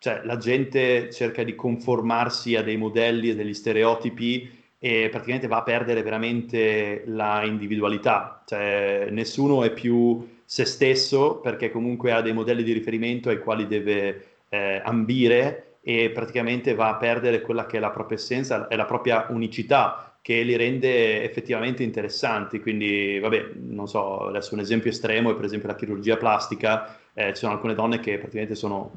[0.00, 5.58] cioè, la gente cerca di conformarsi a dei modelli e degli stereotipi e praticamente va
[5.58, 12.32] a perdere veramente la individualità, cioè nessuno è più se stesso perché comunque ha dei
[12.32, 17.76] modelli di riferimento ai quali deve eh, ambire e praticamente va a perdere quella che
[17.76, 22.60] è la propria essenza e la propria unicità che li rende effettivamente interessanti.
[22.60, 26.98] Quindi, vabbè, non so, adesso un esempio estremo è per esempio la chirurgia plastica.
[27.18, 28.90] Eh, ci sono alcune donne che praticamente sono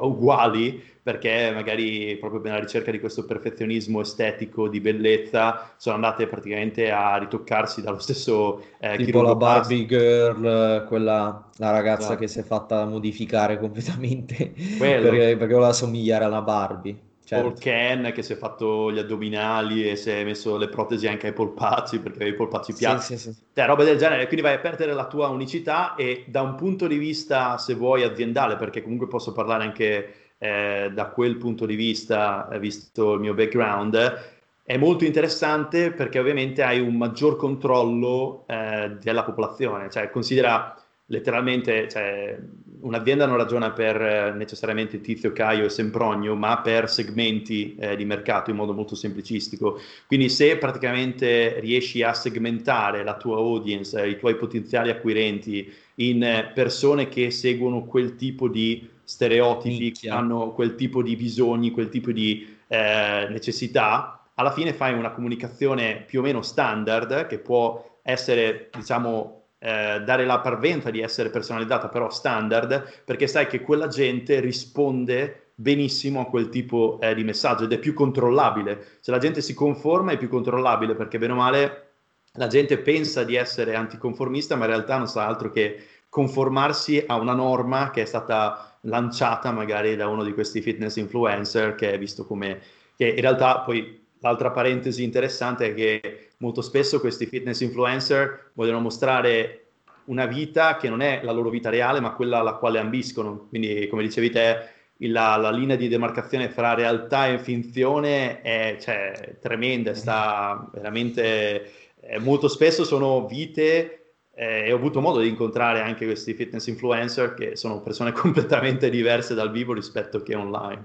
[0.00, 6.26] uguali perché magari proprio per la ricerca di questo perfezionismo estetico, di bellezza, sono andate
[6.28, 12.20] praticamente a ritoccarsi dallo stesso eh, tipo la Barbie Girl, quella la ragazza esatto.
[12.20, 17.07] che si è fatta modificare completamente perché, perché voleva somigliare alla Barbie.
[17.28, 17.44] Certo.
[17.46, 21.26] Paul Ken che si è fatto gli addominali e si è messo le protesi anche
[21.26, 23.40] ai polpacci perché i polpacci piatti, sì, sì, sì.
[23.52, 26.86] cioè robe del genere, quindi vai a perdere la tua unicità e da un punto
[26.86, 31.74] di vista, se vuoi, aziendale, perché comunque posso parlare anche eh, da quel punto di
[31.74, 38.46] vista, eh, visto il mio background, è molto interessante perché ovviamente hai un maggior controllo
[38.46, 40.74] eh, della popolazione, cioè considera
[41.10, 42.38] letteralmente, cioè,
[42.80, 48.04] un'azienda non ragiona per eh, necessariamente Tizio, Caio e Sempronio, ma per segmenti eh, di
[48.04, 49.80] mercato in modo molto semplicistico.
[50.06, 56.22] Quindi se praticamente riesci a segmentare la tua audience, eh, i tuoi potenziali acquirenti in
[56.22, 60.16] eh, persone che seguono quel tipo di stereotipi, Nicchia.
[60.16, 66.04] hanno quel tipo di bisogni, quel tipo di eh, necessità, alla fine fai una comunicazione
[66.06, 71.88] più o meno standard che può essere, diciamo, eh, dare la parvenza di essere personalizzata,
[71.88, 77.64] però standard, perché sai che quella gente risponde benissimo a quel tipo eh, di messaggio
[77.64, 78.98] ed è più controllabile.
[79.00, 81.86] Se la gente si conforma è più controllabile perché bene o male
[82.34, 87.16] la gente pensa di essere anticonformista, ma in realtà non sa altro che conformarsi a
[87.16, 91.98] una norma che è stata lanciata magari da uno di questi fitness influencer che è
[91.98, 92.60] visto come
[92.96, 98.80] che in realtà poi l'altra parentesi interessante è che molto spesso questi fitness influencer vogliono
[98.80, 99.64] mostrare
[100.06, 103.46] una vita che non è la loro vita reale, ma quella alla quale ambiscono.
[103.48, 109.36] Quindi, come dicevi te, la, la linea di demarcazione fra realtà e finzione è cioè,
[109.40, 111.72] tremenda, sta veramente...
[112.00, 116.68] Eh, molto spesso sono vite eh, e ho avuto modo di incontrare anche questi fitness
[116.68, 120.84] influencer che sono persone completamente diverse dal vivo rispetto che online.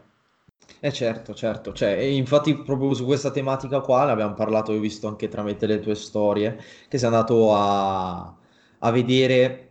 [0.85, 4.79] Eh certo, certo, cioè, e infatti proprio su questa tematica qua ne abbiamo parlato, ho
[4.79, 8.35] visto anche tramite le tue storie, che sei andato a,
[8.79, 9.69] a vedere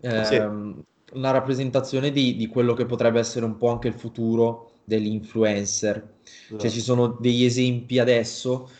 [0.00, 1.16] ehm, sì.
[1.16, 6.12] una rappresentazione di, di, quello che potrebbe essere un po' anche il futuro dell'influencer.
[6.22, 6.56] Sì.
[6.56, 8.70] Cioè ci sono degli esempi adesso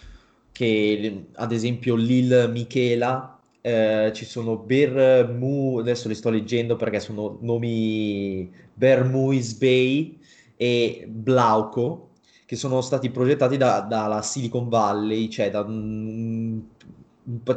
[0.53, 7.37] che, ad esempio, Lil Michela, eh, ci sono Bermu, adesso li sto leggendo perché sono
[7.41, 10.21] nomi Bermuis Bay,
[10.57, 12.11] e Blauco,
[12.47, 15.65] che sono stati progettati da, dalla Silicon Valley, cioè da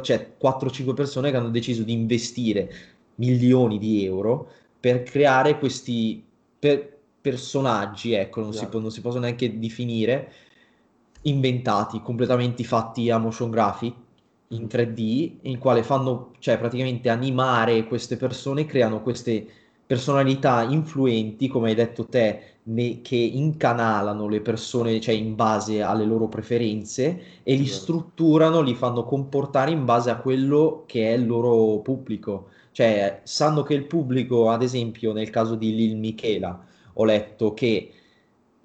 [0.00, 2.70] cioè 4-5 persone che hanno deciso di investire
[3.16, 6.24] milioni di euro per creare questi
[6.58, 8.68] per, personaggi, ecco, non, yeah.
[8.70, 10.32] si, non si possono neanche definire,
[11.22, 13.94] inventati, completamente fatti a motion graphic
[14.48, 19.46] in 3D, in quale fanno, cioè praticamente animare queste persone, creano queste
[19.88, 26.04] personalità influenti, come hai detto te, ne, che incanalano le persone, cioè in base alle
[26.04, 31.26] loro preferenze e li strutturano, li fanno comportare in base a quello che è il
[31.26, 32.48] loro pubblico.
[32.70, 37.90] Cioè, sanno che il pubblico, ad esempio, nel caso di Lil Michela, ho letto che,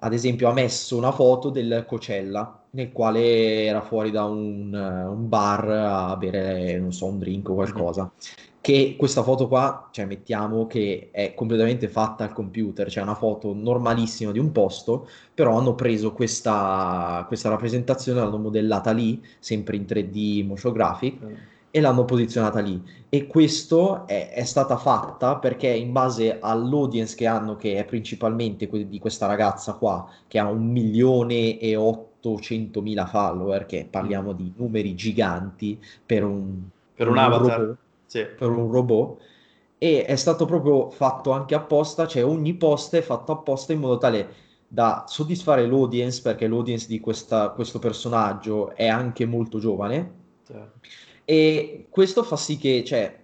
[0.00, 5.26] ad esempio, ha messo una foto del Cocella, nel quale era fuori da un, un
[5.26, 8.02] bar a bere, non so, un drink o qualcosa.
[8.02, 13.14] Mm-hmm che questa foto qua, cioè mettiamo che è completamente fatta al computer, cioè una
[13.14, 19.76] foto normalissima di un posto, però hanno preso questa, questa rappresentazione, l'hanno modellata lì, sempre
[19.76, 21.32] in 3D motion graphic, mm.
[21.70, 22.82] e l'hanno posizionata lì.
[23.10, 28.66] E questo è, è, stata fatta perché in base all'audience che hanno, che è principalmente
[28.88, 34.50] di questa ragazza qua, che ha un milione e 800 mila follower, che parliamo di
[34.56, 36.62] numeri giganti per un...
[36.94, 37.58] Per un, un avatar.
[37.58, 38.24] Robot, sì.
[38.24, 39.20] per un robot
[39.78, 43.98] e è stato proprio fatto anche apposta, cioè ogni post è fatto apposta in modo
[43.98, 50.12] tale da soddisfare l'audience perché l'audience di questa, questo personaggio è anche molto giovane
[50.42, 50.54] sì.
[51.24, 53.14] e questo fa sì che cioè,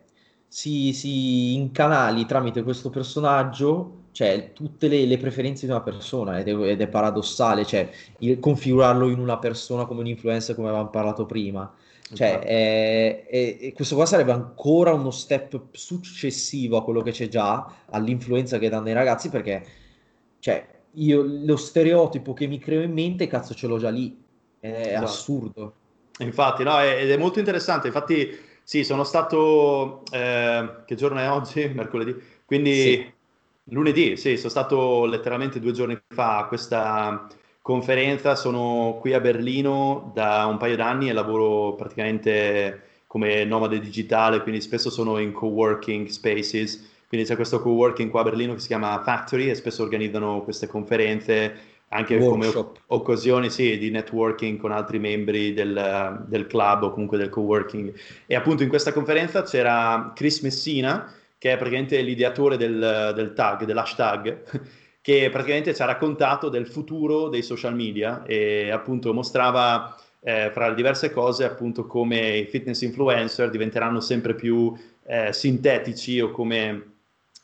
[0.47, 6.49] si, si incanali tramite questo personaggio cioè, tutte le, le, preferenze di una persona ed
[6.49, 10.91] è, ed è paradossale, cioè, il, configurarlo in una persona come un influencer come avevamo
[10.91, 11.73] parlato prima
[12.13, 17.29] Cioè, è, è, è, questo qua sarebbe ancora uno step successivo a quello che c'è
[17.29, 19.65] già, all'influenza che danno i ragazzi, perché
[20.41, 24.19] cioè, io lo stereotipo che mi creo in mente, cazzo, ce l'ho già lì.
[24.59, 25.05] È esatto.
[25.05, 25.75] assurdo.
[26.19, 27.87] Infatti, no, ed è molto interessante.
[27.87, 30.03] Infatti, sì, sono stato.
[30.11, 31.69] Eh, che giorno è oggi?
[31.75, 32.17] Mercoledì.
[32.45, 33.13] Quindi, sì.
[33.65, 37.29] lunedì, sì, sono stato letteralmente due giorni fa a questa
[37.63, 38.35] conferenza.
[38.35, 44.61] Sono qui a Berlino da un paio d'anni e lavoro praticamente come nomade digitale, quindi
[44.61, 46.89] spesso sono in co-working spaces.
[47.09, 50.69] Quindi c'è questo co-working qua a Berlino che si chiama Factory e spesso organizzano queste
[50.69, 52.67] conferenze anche Workshop.
[52.67, 57.93] come occasioni sì, di networking con altri membri del, del, club o comunque del co-working.
[58.27, 63.65] E appunto in questa conferenza c'era Chris Messina, che è praticamente l'ideatore del, del tag,
[63.65, 64.43] dell'hashtag,
[65.01, 70.69] che praticamente ci ha raccontato del futuro dei social media e appunto mostrava eh, fra
[70.69, 76.91] le diverse cose appunto come i fitness influencer diventeranno sempre più eh, sintetici o come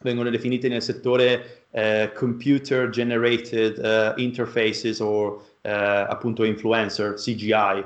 [0.00, 7.84] vengono definiti nel settore uh, computer generated uh, interfaces o uh, appunto influencer, CGI.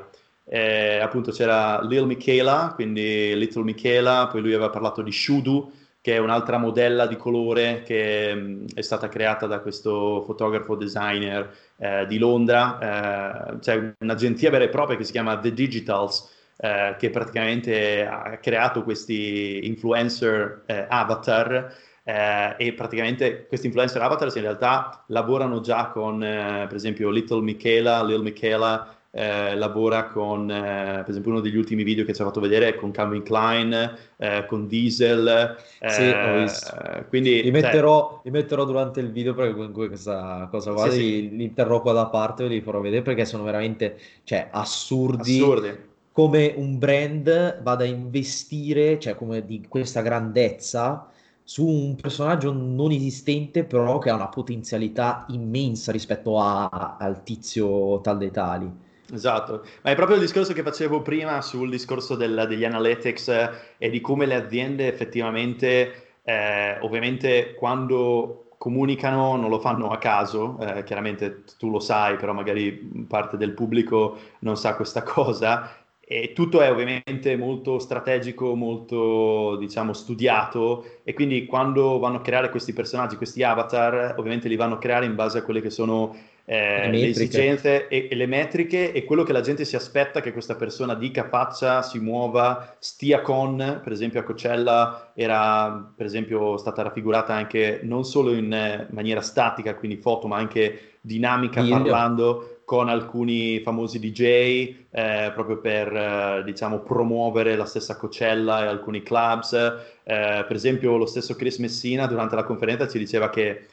[0.52, 6.14] Eh, appunto c'era Lil Michaela, quindi Little Michaela, poi lui aveva parlato di Shudu, che
[6.14, 12.06] è un'altra modella di colore che mh, è stata creata da questo fotografo designer eh,
[12.06, 13.52] di Londra.
[13.52, 18.38] Eh, c'è un'agenzia vera e propria che si chiama The Digitals, eh, che praticamente ha
[18.38, 25.86] creato questi influencer eh, avatar eh, e praticamente questi influencer avatars in realtà lavorano già
[25.86, 31.40] con, eh, per esempio, Little Michaela, Lil Michaela, eh, lavora con, eh, per esempio, uno
[31.40, 35.56] degli ultimi video che ci ha fatto vedere con Calvin Klein, eh, con Diesel.
[35.86, 36.76] sì, eh, visto.
[37.08, 38.20] Quindi, li, metterò, cioè...
[38.24, 41.36] li metterò durante il video perché comunque questa cosa qua sì, li, sì.
[41.36, 45.38] li interrompo da parte e li farò vedere perché sono veramente cioè, assurdi.
[45.40, 51.08] assurdi come un brand vada a investire, cioè come di questa grandezza,
[51.42, 58.00] su un personaggio non esistente, però che ha una potenzialità immensa rispetto a, al tizio
[58.02, 58.70] tal dei tali.
[59.12, 63.50] Esatto, ma è proprio il discorso che facevo prima sul discorso del, degli analytics eh,
[63.78, 70.58] e di come le aziende effettivamente, eh, ovviamente quando comunicano non lo fanno a caso,
[70.60, 72.72] eh, chiaramente tu lo sai, però magari
[73.08, 75.80] parte del pubblico non sa questa cosa,
[76.12, 82.50] e tutto è ovviamente molto strategico, molto diciamo studiato e quindi quando vanno a creare
[82.50, 86.16] questi personaggi, questi avatar, ovviamente li vanno a creare in base a quelle che sono
[86.52, 90.20] eh, le, le, esigenze e, e, le metriche e quello che la gente si aspetta
[90.20, 96.06] che questa persona dica, faccia, si muova, stia con, per esempio a Coachella era per
[96.06, 101.70] esempio stata raffigurata anche non solo in maniera statica, quindi foto, ma anche dinamica Io.
[101.70, 108.66] parlando con alcuni famosi DJ eh, proprio per eh, diciamo promuovere la stessa Coachella e
[108.66, 109.52] alcuni clubs.
[109.52, 113.66] Eh, per esempio lo stesso Chris Messina durante la conferenza ci diceva che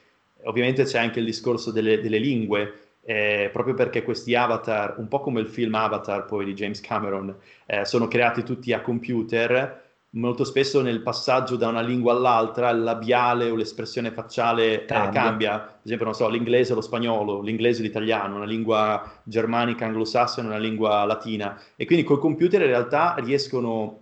[0.43, 2.73] ovviamente c'è anche il discorso delle, delle lingue,
[3.03, 7.35] eh, proprio perché questi avatar, un po' come il film Avatar poi di James Cameron,
[7.65, 12.81] eh, sono creati tutti a computer molto spesso nel passaggio da una lingua all'altra il
[12.81, 15.09] labiale o l'espressione facciale cambia.
[15.09, 15.59] Eh, cambia.
[15.59, 20.47] Per esempio, non so, l'inglese o lo spagnolo, l'inglese o l'italiano, una lingua germanica, anglosassone,
[20.47, 21.59] una lingua latina.
[21.75, 23.99] E quindi col computer in realtà riescono,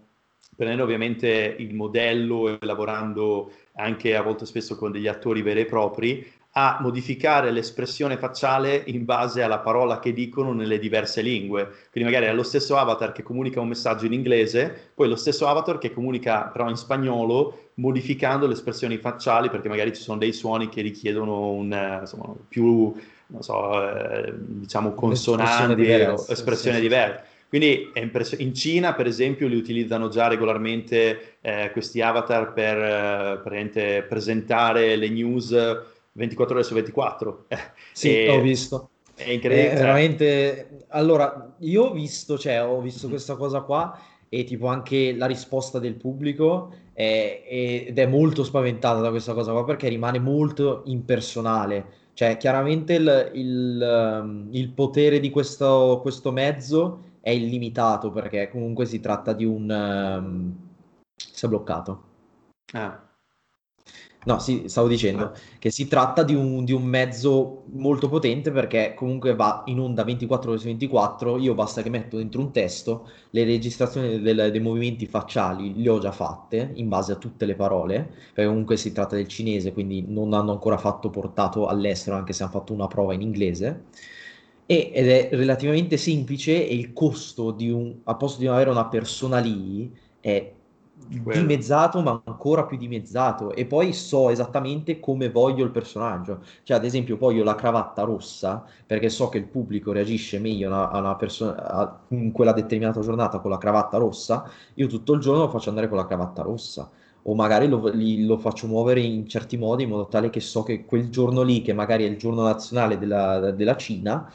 [0.56, 5.66] prendendo ovviamente il modello e lavorando anche a volte spesso con degli attori veri e
[5.66, 6.26] propri,
[6.58, 11.70] a modificare l'espressione facciale in base alla parola che dicono nelle diverse lingue.
[11.92, 15.48] Quindi magari è lo stesso avatar che comunica un messaggio in inglese, poi lo stesso
[15.48, 20.32] avatar che comunica però in spagnolo, modificando le espressioni facciali perché magari ci sono dei
[20.32, 22.94] suoni che richiedono un, eh, insomma, più,
[23.28, 26.82] non so, eh, diciamo consonanti o espressioni sì.
[26.84, 27.34] diverse.
[27.48, 27.92] Quindi
[28.38, 34.96] in Cina, per esempio, li utilizzano già regolarmente eh, questi avatar per, eh, per presentare
[34.96, 35.56] le news
[36.14, 37.46] 24 ore su 24.
[37.94, 38.30] Sì, e...
[38.30, 38.90] ho visto.
[39.16, 39.72] È incredibile.
[39.72, 40.86] È veramente...
[40.90, 45.80] Allora, io ho visto, cioè, ho visto questa cosa qua e tipo anche la risposta
[45.80, 52.04] del pubblico è, ed è molto spaventata da questa cosa qua perché rimane molto impersonale.
[52.14, 58.86] Cioè, chiaramente il, il, um, il potere di questo, questo, mezzo è illimitato perché comunque
[58.86, 59.68] si tratta di un...
[59.68, 60.56] Um...
[61.16, 62.04] si è bloccato.
[62.74, 63.02] Ah.
[64.26, 65.32] No, sì, stavo dicendo ah.
[65.58, 70.04] che si tratta di un, di un, mezzo molto potente perché comunque va in onda
[70.04, 71.40] 24 ore su 24.
[71.40, 75.98] Io basta che metto dentro un testo, le registrazioni del, dei movimenti facciali le ho
[75.98, 80.06] già fatte in base a tutte le parole, perché comunque si tratta del cinese, quindi
[80.08, 83.86] non hanno ancora fatto portato all'estero, anche se hanno fatto una prova in inglese.
[84.66, 88.88] E, ed è relativamente semplice e il costo di un, a posto di avere una
[88.88, 90.54] persona lì è
[91.22, 91.40] quello.
[91.40, 93.54] dimezzato, ma ancora più dimezzato.
[93.54, 96.42] E poi so esattamente come voglio il personaggio.
[96.64, 100.98] Cioè, ad esempio, voglio la cravatta rossa perché so che il pubblico reagisce meglio a
[100.98, 104.50] una persona in quella determinata giornata con la cravatta rossa.
[104.76, 106.90] Io tutto il giorno lo faccio andare con la cravatta rossa.
[107.28, 110.62] O magari lo, li, lo faccio muovere in certi modi in modo tale che so
[110.64, 114.32] che quel giorno lì, che magari è il giorno nazionale della, della Cina,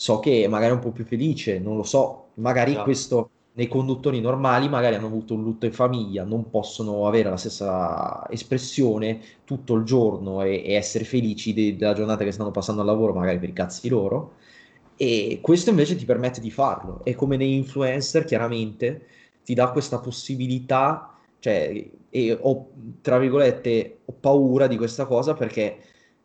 [0.00, 2.28] so che magari è un po' più felice, non lo so.
[2.36, 2.84] Magari no.
[2.84, 7.36] questo nei conduttori normali magari hanno avuto un lutto in famiglia, non possono avere la
[7.36, 12.80] stessa espressione tutto il giorno e, e essere felici de- della giornata che stanno passando
[12.80, 14.36] al lavoro, magari per i cazzi loro.
[14.96, 17.04] E questo invece ti permette di farlo.
[17.04, 19.06] E come nei influencer, chiaramente
[19.44, 22.70] ti dà questa possibilità, cioè, e ho,
[23.02, 25.76] tra virgolette, ho paura di questa cosa perché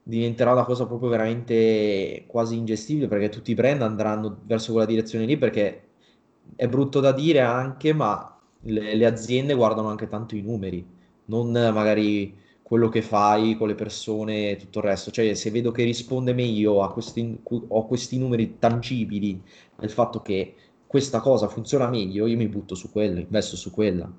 [0.07, 5.25] diventerà una cosa proprio veramente quasi ingestibile perché tutti i brand andranno verso quella direzione
[5.25, 5.81] lì perché
[6.55, 10.85] è brutto da dire anche, ma le, le, aziende guardano anche tanto i numeri,
[11.25, 15.09] non magari quello che fai con le persone e tutto il resto.
[15.09, 19.41] Cioè, se vedo che risponde meglio a questi, ho questi numeri tangibili
[19.75, 24.09] del fatto che questa cosa funziona meglio, io mi butto su quello, investo su quella.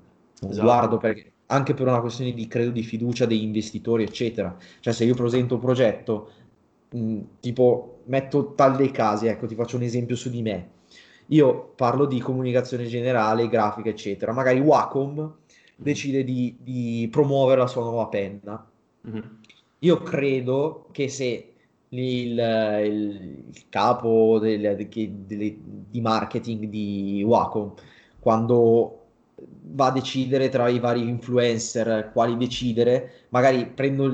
[0.40, 0.62] Esatto.
[0.62, 4.56] Guardo perché anche per una questione di credo di fiducia degli investitori, eccetera.
[4.80, 6.30] Cioè, se io presento un progetto,
[6.90, 10.74] mh, tipo metto tal dei casi, ecco, ti faccio un esempio su di me
[11.28, 14.32] io parlo di comunicazione generale, grafica, eccetera.
[14.32, 15.34] Magari Wacom
[15.74, 18.64] decide di, di promuovere la sua nuova penna.
[19.08, 19.22] Mm-hmm.
[19.80, 21.52] Io credo che se
[21.88, 25.56] il, il, il capo del, del,
[25.90, 27.74] di marketing di Wacom,
[28.18, 29.05] quando
[29.68, 34.12] va a decidere tra i vari influencer quali decidere, magari prendo,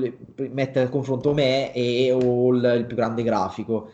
[0.51, 3.89] mette al confronto me e o il, il più grande grafico.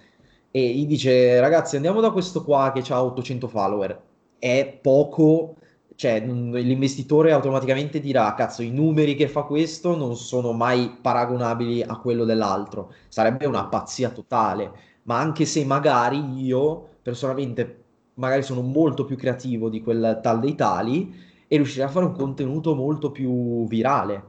[0.51, 4.01] E gli dice ragazzi andiamo da questo qua che ha 800 follower.
[4.39, 5.55] È poco
[5.95, 11.97] cioè l'investitore automaticamente dirà cazzo i numeri che fa questo non sono mai paragonabili a
[11.97, 14.72] quello dell'altro sarebbe una pazzia totale.
[15.03, 17.84] Ma anche se magari io personalmente
[18.14, 21.14] magari sono molto più creativo di quel tal dei tali
[21.52, 24.24] e riuscirei a fare un contenuto molto più virale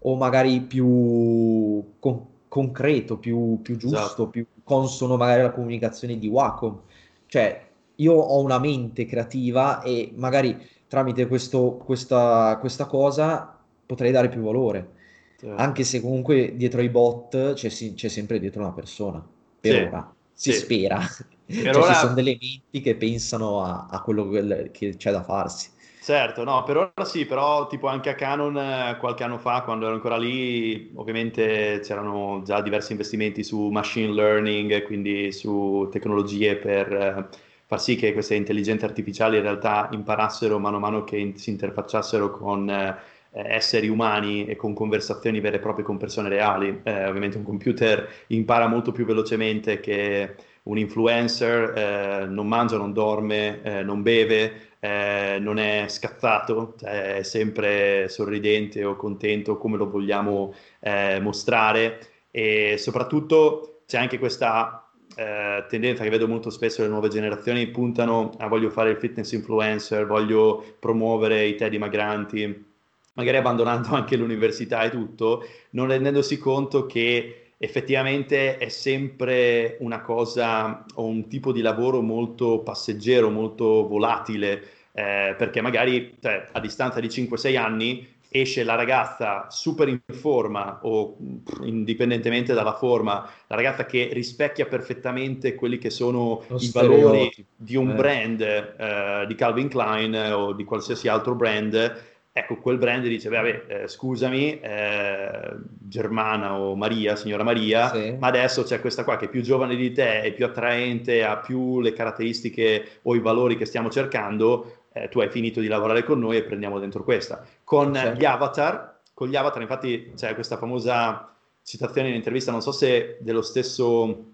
[0.00, 4.28] o magari più con- concreto, più, più giusto, esatto.
[4.28, 6.80] più consono magari alla comunicazione di Wacom.
[7.26, 7.66] Cioè,
[7.96, 10.56] io ho una mente creativa e magari
[10.86, 14.96] tramite questo, questa, questa cosa potrei dare più valore.
[15.38, 15.56] Certo.
[15.56, 19.26] Anche se comunque dietro ai bot c'è, c'è sempre dietro una persona.
[19.60, 19.80] Per sì.
[19.80, 20.14] ora.
[20.32, 20.58] Si sì.
[20.58, 21.00] spera.
[21.46, 21.92] Per cioè, ora...
[21.94, 24.28] ci sono delle menti che pensano a, a quello
[24.70, 25.70] che c'è da farsi.
[26.08, 29.84] Certo, no, per ora sì, però tipo anche a Canon eh, qualche anno fa, quando
[29.84, 36.90] ero ancora lì, ovviamente c'erano già diversi investimenti su machine learning, quindi su tecnologie per
[36.94, 37.26] eh,
[37.66, 41.50] far sì che queste intelligenze artificiali in realtà imparassero mano a mano che in- si
[41.50, 42.96] interfacciassero con eh,
[43.30, 46.80] esseri umani e con conversazioni vere e proprie con persone reali.
[46.84, 50.34] Eh, ovviamente un computer impara molto più velocemente che
[50.64, 57.16] un influencer, eh, non mangia, non dorme, eh, non beve eh, non è scazzato, cioè
[57.16, 61.98] è sempre sorridente o contento come lo vogliamo eh, mostrare.
[62.30, 68.30] E soprattutto c'è anche questa eh, tendenza che vedo molto spesso le nuove generazioni puntano
[68.38, 72.66] a voglio fare il fitness influencer, voglio promuovere i tè dimagranti,
[73.14, 80.84] magari abbandonando anche l'università e tutto, non rendendosi conto che effettivamente è sempre una cosa
[80.94, 87.00] o un tipo di lavoro molto passeggero, molto volatile, eh, perché magari cioè, a distanza
[87.00, 91.16] di 5-6 anni esce la ragazza super in forma o
[91.62, 97.74] indipendentemente dalla forma, la ragazza che rispecchia perfettamente quelli che sono Lo i valori di
[97.74, 97.94] un eh.
[97.94, 103.64] brand eh, di Calvin Klein o di qualsiasi altro brand ecco, quel brand dice, vabbè,
[103.66, 108.16] eh, scusami, eh, Germana o Maria, signora Maria, sì.
[108.18, 111.36] ma adesso c'è questa qua che è più giovane di te, è più attraente, ha
[111.36, 116.04] più le caratteristiche o i valori che stiamo cercando, eh, tu hai finito di lavorare
[116.04, 117.44] con noi e prendiamo dentro questa.
[117.64, 118.18] Con sì.
[118.18, 121.32] gli avatar, con gli avatar infatti c'è questa famosa
[121.62, 124.24] citazione in intervista, non so se dello stesso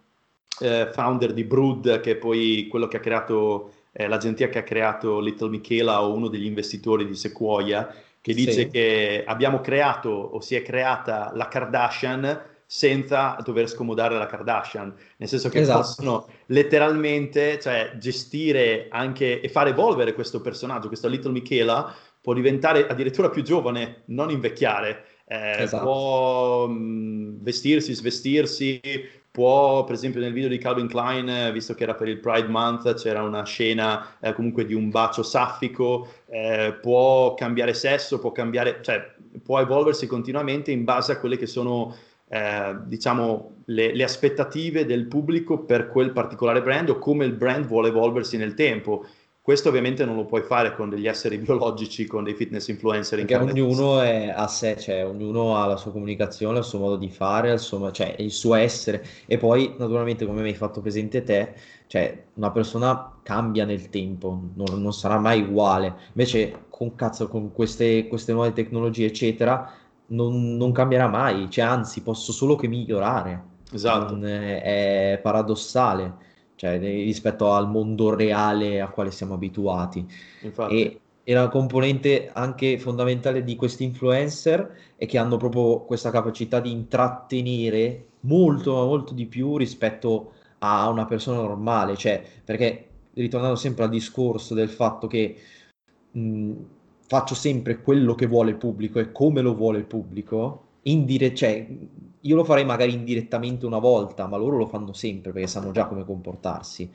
[0.61, 4.65] eh, founder di Brood, che è poi quello che ha creato eh, l'agenzia che ha
[4.65, 8.69] creato Little Michela o uno degli investitori di Sequoia, che dice sì.
[8.69, 15.29] che abbiamo creato o si è creata la Kardashian senza dover scomodare la Kardashian, nel
[15.29, 15.79] senso che esatto.
[15.79, 22.89] possono letteralmente cioè, gestire anche e far evolvere questo personaggio, questo Little Michela può diventare
[22.89, 25.05] addirittura più giovane, non invecchiare.
[25.27, 25.85] eh, esatto.
[25.85, 28.81] può mh, mm, vestirsi, svestirsi,
[29.35, 32.95] può, per esempio nel video di Calvin Klein, visto che era per il Pride Month,
[32.95, 38.79] c'era una scena eh, comunque di un bacio saffico, eh, può cambiare sesso, può cambiare,
[38.81, 39.13] cioè
[39.43, 41.97] può evolversi continuamente in base a quelle che sono
[42.29, 47.67] eh, diciamo le, le, aspettative del pubblico per quel particolare brand o come il brand
[47.67, 49.05] vuole evolversi nel tempo
[49.45, 53.19] questo ovviamente non lo puoi fare con degli esseri biologici, con dei fitness influencer.
[53.27, 57.11] Perché ognuno è a sé, cioè ognuno ha la sua comunicazione, il suo modo di
[57.11, 59.05] fare, il suo, cioè, il suo essere.
[59.27, 61.53] E poi, naturalmente, come mi hai fatto presente te,
[61.89, 65.95] cioè una persona cambia nel tempo, non, non sarà mai uguale.
[66.15, 69.71] Invece, con cazzo, con queste, queste nuove tecnologie, eccetera,
[70.07, 71.51] non, non, cambierà mai.
[71.51, 73.43] Cioè, anzi, posso solo che migliorare.
[73.71, 74.19] Esatto.
[74.19, 76.24] È, è paradossale
[76.57, 80.07] cioè rispetto al mondo reale a quale siamo abituati.
[80.43, 80.75] Infatti.
[80.75, 86.61] E, e la componente anche fondamentale di questi influencer è che hanno proprio questa capacità
[86.61, 93.85] di intrattenere molto, molto di più rispetto a una persona normale, cioè perché ritornando sempre
[93.85, 95.37] al discorso del fatto che
[96.13, 96.53] mh,
[97.07, 101.67] faccio sempre quello che vuole il pubblico e come lo vuole il pubblico, indire- cioè,
[102.25, 105.87] io lo farei magari indirettamente una volta, ma loro lo fanno sempre perché sanno già
[105.87, 106.91] come comportarsi.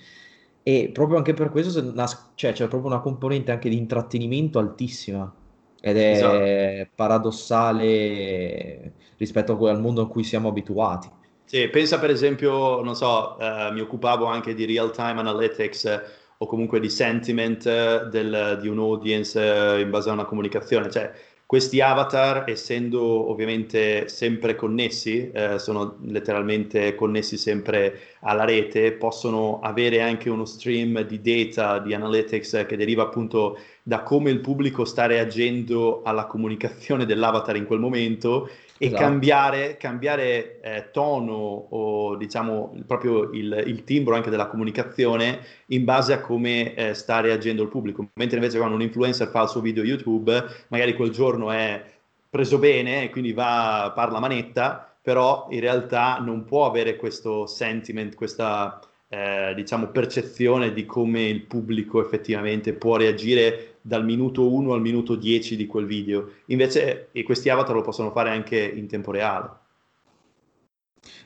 [0.64, 5.32] E proprio anche per questo nas- cioè, c'è proprio una componente anche di intrattenimento altissima
[5.80, 6.60] ed è esatto.
[6.96, 11.10] paradossale rispetto al mondo a cui siamo abituati.
[11.44, 16.02] Sì, pensa per esempio, non so, eh, mi occupavo anche di real time analytics eh,
[16.38, 19.40] o comunque di sentiment eh, del, di un audience
[19.78, 21.12] eh, in base a una comunicazione, cioè
[21.50, 30.00] questi avatar, essendo ovviamente sempre connessi, eh, sono letteralmente connessi sempre alla rete, possono avere
[30.00, 35.08] anche uno stream di data, di analytics che deriva appunto da come il pubblico sta
[35.08, 38.48] reagendo alla comunicazione dell'avatar in quel momento
[38.82, 39.02] e esatto.
[39.02, 46.14] cambiare, cambiare eh, tono o diciamo proprio il, il, timbro anche della comunicazione in base
[46.14, 48.08] a come eh, sta reagendo il pubblico.
[48.14, 51.84] Mentre invece quando un influencer fa il suo video YouTube, magari quel giorno è
[52.30, 58.16] preso bene e quindi va, parla manetta, però in realtà non può avere questo sentiment,
[58.16, 64.82] questa eh, diciamo percezione di come il pubblico effettivamente può reagire dal minuto 1 al
[64.82, 66.32] minuto 10 di quel video.
[66.48, 69.50] Invece questi avatar lo possono fare anche in tempo reale.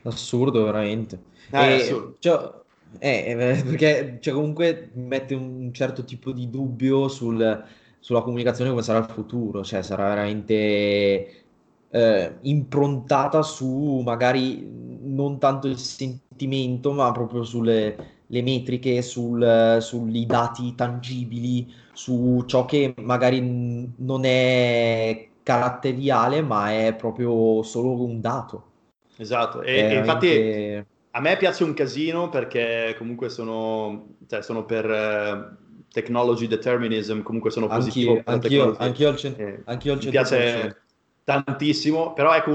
[0.04, 1.20] Assurdo, veramente.
[1.52, 2.16] Ah, e, assurdo.
[2.20, 2.62] Cioè,
[3.00, 3.36] eh,
[3.66, 7.64] perché cioè, comunque mette un certo tipo di dubbio sul,
[8.00, 11.44] sulla comunicazione come sarà il futuro, cioè sarà veramente
[11.90, 14.68] eh, improntata su magari
[15.02, 22.94] non tanto il sentimento, ma proprio sulle metriche, sul, sui dati tangibili, su ciò che
[22.98, 28.72] magari non è caratteriale, ma è proprio solo un dato.
[29.18, 30.86] Esatto, e, e infatti
[31.16, 37.52] a me piace un casino perché comunque sono, cioè sono per uh, technology determinism, comunque
[37.52, 38.22] sono positivo.
[38.26, 40.04] Anch'io, anch'io, al cent- eh, anch'io al 100%.
[40.06, 40.82] Mi piace
[41.24, 42.52] tantissimo, però ecco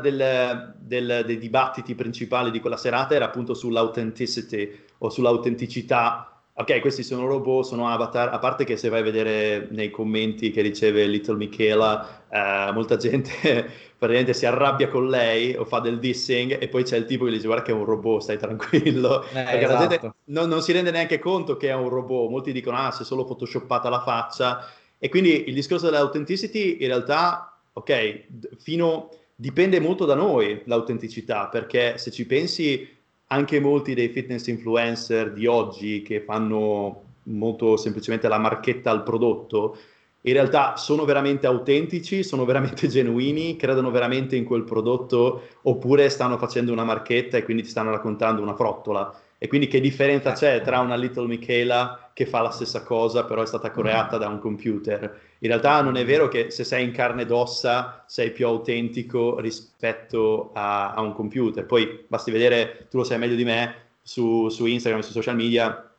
[0.00, 7.26] del, dei dibattiti principali di quella serata era appunto sull'authenticity o sull'autenticità ok, questi sono
[7.26, 11.36] robot, sono avatar, a parte che se vai a vedere nei commenti che riceve Little
[11.36, 13.30] Michela, eh, molta gente
[13.96, 17.30] praticamente si arrabbia con lei o fa del dissing e poi c'è il tipo che
[17.30, 19.72] gli dice guarda che è un robot, stai tranquillo, eh, perché esatto.
[19.72, 22.90] la gente non, non, si rende neanche conto che è un robot, molti dicono ah
[22.90, 24.66] si è solo photoshoppata la faccia.
[24.98, 28.26] E quindi il discorso dell'authenticity in realtà, ok,
[28.58, 33.00] fino, dipende molto da noi l'autenticità, perché se ci pensi
[33.32, 39.78] anche molti dei fitness influencer di oggi che fanno molto semplicemente la marchetta al prodotto,
[40.24, 46.36] in realtà sono veramente autentici, sono veramente genuini, credono veramente in quel prodotto oppure stanno
[46.36, 49.18] facendo una marchetta e quindi ti stanno raccontando una frottola.
[49.42, 53.42] E quindi che differenza c'è tra una Little Michaela che fa la stessa cosa, però
[53.42, 55.20] è stata creata da un computer?
[55.40, 59.40] In realtà non è vero che se sei in carne ed ossa sei più autentico
[59.40, 61.66] rispetto a, a un computer.
[61.66, 65.34] Poi basti vedere, tu lo sai meglio di me, su, su Instagram e su social
[65.34, 65.90] media,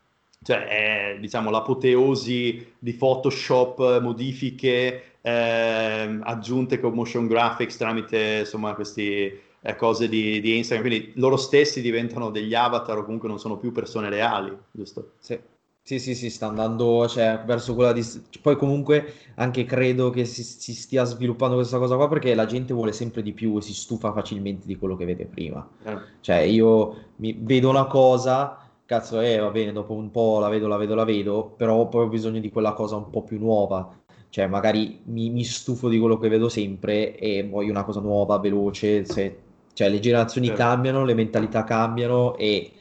[0.42, 9.38] cioè è diciamo l'apoteosi di Photoshop, modifiche eh, aggiunte con motion graphics tramite insomma questi
[9.64, 13.58] eh, cose di, di, Instagram, quindi loro stessi diventano degli avatar o comunque non sono
[13.58, 15.14] più persone reali, giusto?
[15.20, 15.40] Sì.
[15.86, 18.02] Sì, sì, sì, sta andando cioè, verso quella di...
[18.42, 22.74] Poi comunque anche credo che si, si, stia sviluppando questa cosa qua perché la gente
[22.74, 25.68] vuole sempre di più e si stufa facilmente di quello che vede prima.
[25.84, 25.98] Eh.
[26.22, 30.68] Cioè io mi, vedo una cosa, cazzo, eh, va bene, dopo un po' la vedo,
[30.68, 33.98] la vedo, la vedo, però poi ho bisogno di quella cosa un po' più nuova
[34.34, 38.40] cioè magari mi, mi stufo di quello che vedo sempre e voglio una cosa nuova,
[38.40, 39.38] veloce, se,
[39.74, 40.62] cioè le generazioni certo.
[40.62, 42.72] cambiano, le mentalità cambiano e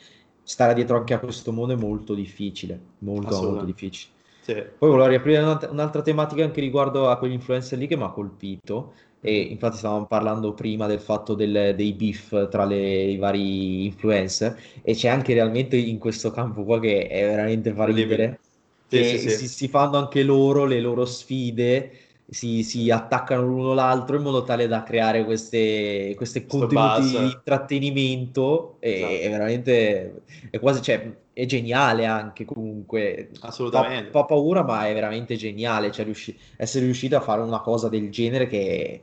[0.43, 4.13] stare dietro anche a questo mondo è molto difficile, molto molto difficile.
[4.41, 4.55] Sì.
[4.55, 8.95] Poi volevo riaprire un'altra tematica anche riguardo a quegli influencer lì che mi ha colpito
[9.21, 14.59] e infatti stavamo parlando prima del fatto del, dei beef tra le, i vari influencer
[14.83, 18.41] e c'è anche realmente in questo campo qua che è veramente fa ridere
[18.89, 19.31] sì, sì, sì.
[19.31, 21.91] Si, si, fanno anche loro le loro sfide,
[22.33, 27.11] si, si, attaccano l'uno l'altro in modo tale da creare queste, queste contenuti buzz.
[27.11, 29.13] di intrattenimento e esatto.
[29.13, 33.29] è veramente è quasi cioè, è geniale anche comunque.
[33.41, 34.11] Assolutamente.
[34.11, 37.89] Fa, fa paura ma è veramente geniale cioè, riusci- essere riuscito a fare una cosa
[37.89, 39.03] del genere che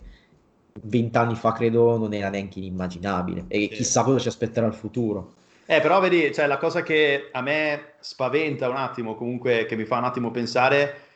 [0.81, 3.45] vent'anni fa credo non era neanche inimmaginabile.
[3.47, 5.33] E chissà cosa ci aspetterà il futuro.
[5.71, 9.85] Eh, però vedi, cioè, la cosa che a me spaventa un attimo, comunque che mi
[9.85, 11.08] fa un attimo pensare,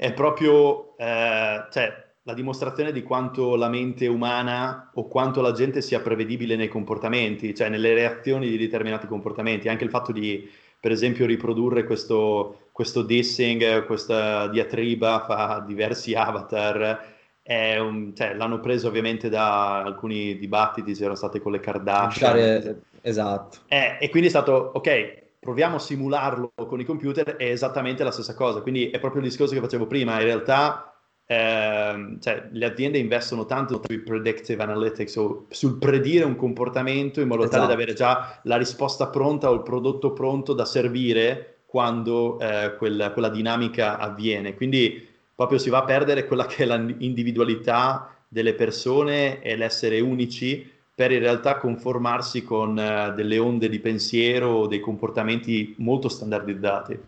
[0.00, 5.82] è proprio eh, cioè, la dimostrazione di quanto la mente umana o quanto la gente
[5.82, 9.68] sia prevedibile nei comportamenti, cioè nelle reazioni di determinati comportamenti.
[9.68, 17.18] Anche il fatto di, per esempio, riprodurre questo, questo dissing, questa diatriba fra diversi avatar
[17.44, 22.80] un, cioè, l'hanno preso ovviamente da alcuni dibattiti, c'erano state con le Kardashian.
[23.02, 23.58] Esatto.
[23.68, 28.10] Eh, e quindi è stato, ok, proviamo a simularlo con i computer, è esattamente la
[28.12, 28.60] stessa cosa.
[28.60, 30.20] Quindi è proprio il discorso che facevo prima.
[30.20, 36.36] In realtà eh, cioè, le aziende investono tanto sui predictive analytics o sul predire un
[36.36, 37.56] comportamento in modo esatto.
[37.56, 42.74] tale da avere già la risposta pronta o il prodotto pronto da servire quando eh,
[42.76, 44.54] quella, quella dinamica avviene.
[44.54, 50.68] Quindi proprio si va a perdere quella che è l'individualità delle persone e l'essere unici
[51.00, 56.98] per in realtà conformarsi con uh, delle onde di pensiero o dei comportamenti molto standardizzati.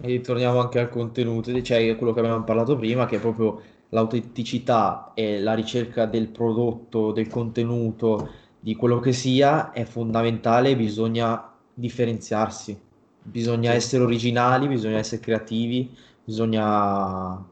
[0.00, 3.60] E torniamo anche al contenuto, cioè quello che avevamo parlato prima, che è proprio
[3.90, 11.52] l'autenticità e la ricerca del prodotto, del contenuto, di quello che sia, è fondamentale, bisogna
[11.74, 12.80] differenziarsi,
[13.22, 17.44] bisogna essere originali, bisogna essere creativi, bisogna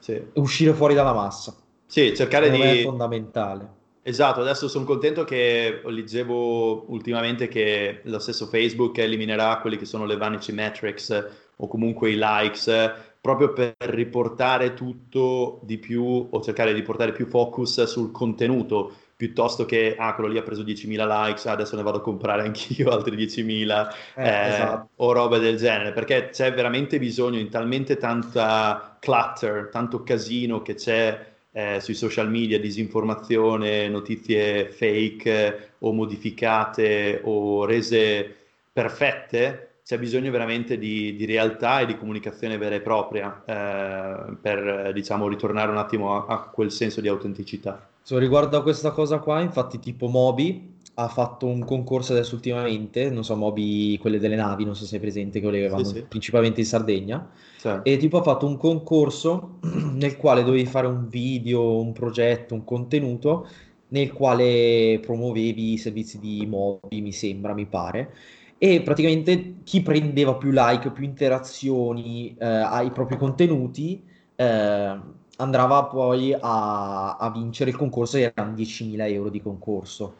[0.00, 0.20] sì.
[0.32, 1.54] uscire fuori dalla massa.
[1.86, 2.60] Sì, cercare di...
[2.60, 3.82] è fondamentale.
[4.06, 10.04] Esatto, adesso sono contento che leggevo ultimamente che lo stesso Facebook eliminerà quelli che sono
[10.04, 11.26] le vanity metrics
[11.56, 17.26] o comunque i likes proprio per riportare tutto di più o cercare di portare più
[17.26, 21.98] focus sul contenuto piuttosto che ah quello lì ha preso 10.000 likes adesso ne vado
[21.98, 24.88] a comprare anch'io altri 10.000 eh, eh, esatto.
[24.96, 30.74] o robe del genere perché c'è veramente bisogno in talmente tanta clutter tanto casino che
[30.74, 38.34] c'è eh, sui social media disinformazione notizie fake eh, o modificate o rese
[38.72, 44.92] perfette c'è bisogno veramente di, di, realtà e di comunicazione vera e propria eh, per
[44.92, 47.86] diciamo ritornare un attimo a, a quel senso di autenticità.
[48.02, 53.10] So, riguardo a questa cosa qua, infatti, tipo Moby ha fatto un concorso adesso ultimamente,
[53.10, 55.94] non so, Moby, quelle delle navi, non so se sei presente, che le vanno sì,
[55.96, 56.02] sì.
[56.02, 57.68] principalmente in Sardegna, sì.
[57.82, 59.58] e tipo ha fatto un concorso
[59.94, 63.48] nel quale dovevi fare un video, un progetto, un contenuto,
[63.88, 68.14] nel quale promuovevi i servizi di Moby, mi sembra, mi pare,
[68.56, 74.00] e praticamente chi prendeva più like, più interazioni eh, ai propri contenuti,
[74.36, 74.98] eh,
[75.36, 80.14] andava poi a, a vincere il concorso e erano 10.000 euro di concorso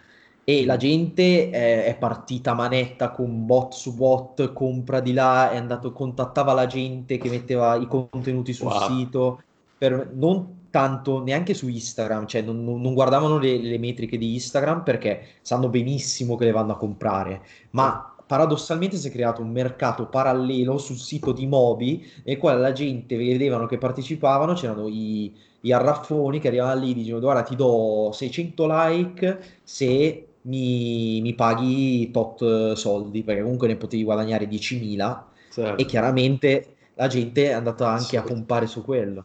[0.45, 5.57] e la gente è, è, partita manetta con bot su bot, compra di là, è
[5.57, 8.89] andato, contattava la gente che metteva i contenuti sul wow.
[8.89, 9.43] sito,
[9.79, 14.83] per, non tanto neanche su Instagram, cioè non, non guardavano le, le, metriche di Instagram
[14.83, 20.07] perché sanno benissimo che le vanno a comprare, ma paradossalmente si è creato un mercato
[20.07, 25.73] parallelo sul sito di Mobi nel quale la gente vedevano che partecipavano, c'erano i, i
[25.73, 32.11] arraffoni che arrivavano lì e dicevano guarda ti do 600 like se mi, mi, paghi
[32.11, 35.23] tot soldi perché comunque ne potevi guadagnare 10.000
[35.53, 35.81] certo.
[35.81, 39.25] e chiaramente la gente è andata anche a pompare su quello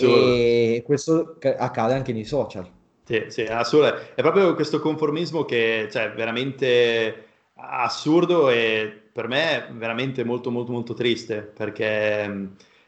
[0.00, 2.68] e questo accade anche nei social
[3.08, 3.86] sì, sì, assurdo.
[4.14, 10.92] È proprio questo conformismo che cioè, veramente assurdo e per me veramente molto molto molto
[10.92, 12.28] triste perché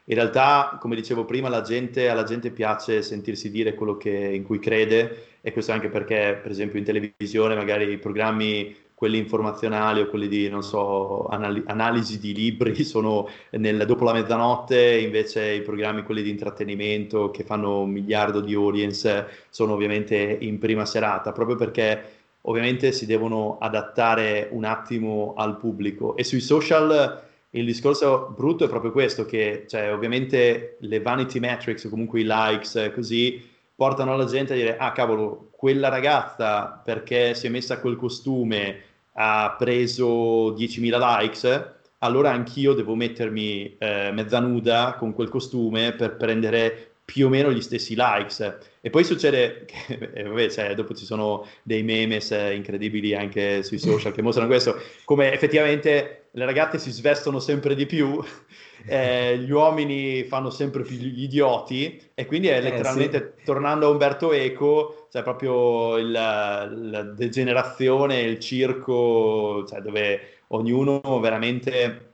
[0.03, 4.43] in realtà come dicevo prima la gente, alla gente piace sentirsi dire quello che, in
[4.43, 10.01] cui crede e questo anche perché per esempio in televisione magari i programmi quelli informazionali
[10.01, 15.53] o quelli di, non so, anal- analisi di libri sono nel, dopo la mezzanotte, invece
[15.53, 20.85] i programmi, quelli di intrattenimento che fanno un miliardo di audience, sono ovviamente in prima
[20.85, 22.03] serata, proprio perché
[22.41, 26.15] ovviamente si devono adattare un attimo al pubblico.
[26.15, 31.85] E sui social il discorso brutto è proprio questo, che cioè, ovviamente le vanity metrics
[31.85, 33.49] o comunque i likes così
[33.81, 38.79] portano la gente a dire ah cavolo, quella ragazza perché si è messa quel costume
[39.13, 46.15] ha preso 10.000 likes, allora anch'io devo mettermi eh, mezza nuda con quel costume per
[46.15, 48.57] prendere più o meno gli stessi likes.
[48.79, 53.63] E poi succede che, eh, vabbè, cioè, dopo ci sono dei memes eh, incredibili anche
[53.63, 58.21] sui social che mostrano questo, come effettivamente le ragazze si svestono sempre di più,
[58.87, 63.45] eh, gli uomini fanno sempre più gli idioti, e quindi è letteralmente, eh, sì.
[63.45, 72.10] tornando a Umberto Eco, cioè proprio il, la degenerazione, il circo, cioè dove ognuno veramente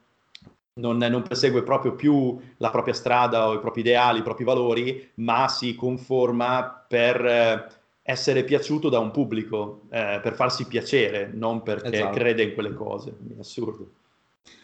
[0.77, 5.09] non, non, persegue proprio più la propria strada o i propri ideali, i propri valori,
[5.15, 7.67] ma si conforma per eh,
[8.01, 12.17] essere piaciuto da un pubblico, eh, per farsi piacere, non perché esatto.
[12.17, 13.09] crede in quelle cose.
[13.35, 13.91] È assurdo.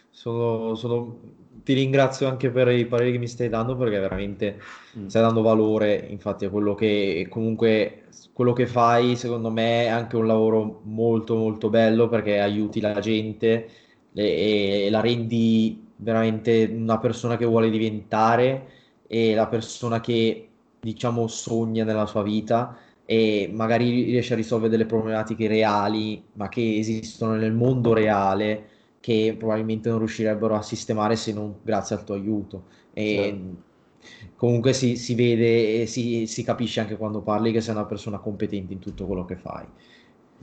[0.08, 1.42] Sono, sono...
[1.62, 4.60] Ti ringrazio anche per i pareri che mi stai dando perché veramente
[4.98, 5.06] mm.
[5.06, 8.04] stai dando valore infatti a quello che comunque
[8.34, 12.98] quello che fai secondo me è anche un lavoro molto molto bello perché aiuti la
[13.00, 13.70] gente
[14.12, 18.68] e, e la rendi veramente una persona che vuole diventare
[19.08, 20.48] e la persona che
[20.80, 26.76] diciamo sogna nella sua vita e magari riesce a risolvere delle problematiche reali ma che
[26.78, 28.68] esistono nel mondo reale
[29.00, 34.36] che probabilmente non riuscirebbero a sistemare se non grazie al tuo aiuto e certo.
[34.36, 38.18] comunque si, si vede e si, si capisce anche quando parli che sei una persona
[38.18, 39.66] competente in tutto quello che fai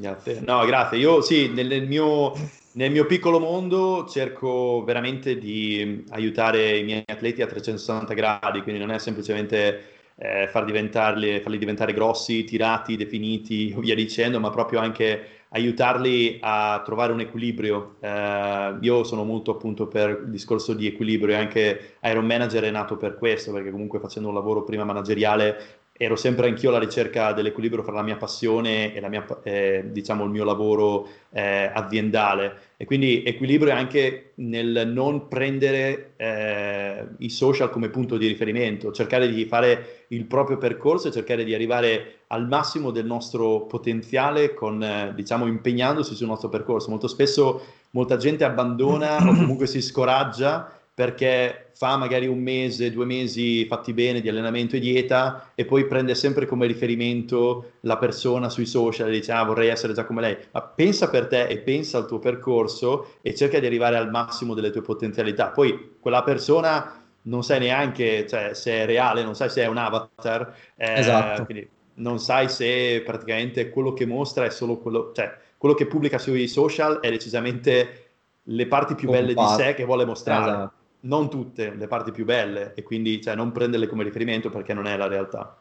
[0.01, 0.41] Grazie.
[0.41, 0.97] No, grazie.
[0.97, 2.33] Io sì, nel, nel, mio,
[2.73, 8.79] nel, mio, piccolo mondo cerco veramente di aiutare i miei atleti a 360 gradi, quindi
[8.79, 14.79] non è semplicemente eh, far farli diventare grossi, tirati, definiti o via dicendo, ma proprio
[14.79, 17.95] anche aiutarli a trovare un equilibrio.
[17.99, 22.71] Eh, io sono molto appunto per il discorso di equilibrio e anche Iron Manager è
[22.71, 27.31] nato per questo, perché comunque facendo un lavoro prima manageriale ero sempre anch'io alla ricerca
[27.31, 32.57] dell'equilibrio fra la mia passione e mia, eh, diciamo, il mio lavoro eh, aziendale.
[32.75, 39.31] E quindi equilibrio anche nel non prendere eh, i social come punto di riferimento, cercare
[39.31, 44.81] di fare il proprio percorso e cercare di arrivare al massimo del nostro potenziale con,
[44.81, 46.89] eh, diciamo, impegnandosi sul nostro percorso.
[46.89, 53.05] Molto spesso molta gente abbandona o comunque si scoraggia perché fa magari un mese, due
[53.05, 58.49] mesi fatti bene di allenamento e dieta e poi prende sempre come riferimento la persona
[58.49, 61.57] sui social e dice ah vorrei essere già come lei, ma pensa per te e
[61.57, 65.47] pensa al tuo percorso e cerca di arrivare al massimo delle tue potenzialità.
[65.47, 69.77] Poi quella persona non sai neanche cioè, se è reale, non sai se è un
[69.77, 71.45] avatar, eh, esatto.
[71.45, 76.19] quindi non sai se praticamente quello che mostra è solo quello, cioè quello che pubblica
[76.19, 78.09] sui social è decisamente
[78.43, 80.51] le parti più belle di sé che vuole mostrare.
[80.51, 84.73] Esatto non tutte le parti più belle e quindi cioè, non prenderle come riferimento perché
[84.73, 85.55] non è la realtà.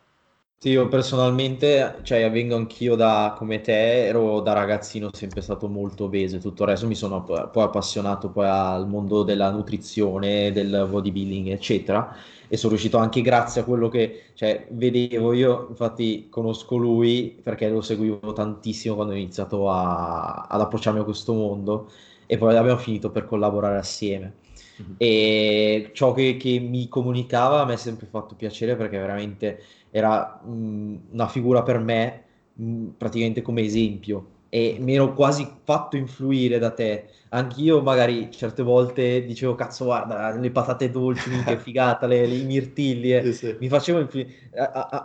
[0.63, 6.05] Sì, io personalmente, cioè, vengo anch'io da, come te, ero da ragazzino sempre stato molto
[6.05, 11.49] obese, tutto il resto mi sono poi appassionato poi al mondo della nutrizione, del bodybuilding,
[11.49, 12.15] eccetera,
[12.47, 17.71] e sono riuscito anche grazie a quello che, cioè, vedevo io, infatti conosco lui perché
[17.71, 21.91] lo seguivo tantissimo quando ho iniziato a, ad approcciarmi a questo mondo
[22.27, 24.35] e poi abbiamo finito per collaborare assieme.
[24.81, 24.95] Mm-hmm.
[24.97, 30.41] E ciò che, che, mi comunicava a me è sempre fatto piacere perché veramente era
[30.43, 32.23] mh, una figura per me
[32.55, 37.09] mh, praticamente come esempio e mi ero quasi fatto influire da te.
[37.29, 42.45] Anch'io magari certe volte dicevo cazzo guarda le patate dolci, che figata, le, le, i
[42.45, 43.23] mirtilli, eh.
[43.23, 43.57] sì, sì.
[43.61, 44.51] mi facevo influire.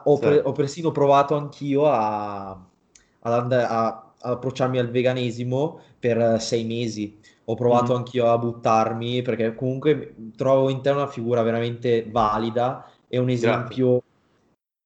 [0.05, 2.59] Ho, pre- ho, persino provato anch'io a,
[3.19, 7.95] ad, a, ad approcciarmi al veganesimo per sei mesi ho provato mm.
[7.97, 13.89] anch'io a buttarmi perché comunque trovo in te una figura veramente valida e un esempio
[13.89, 14.03] Grazie.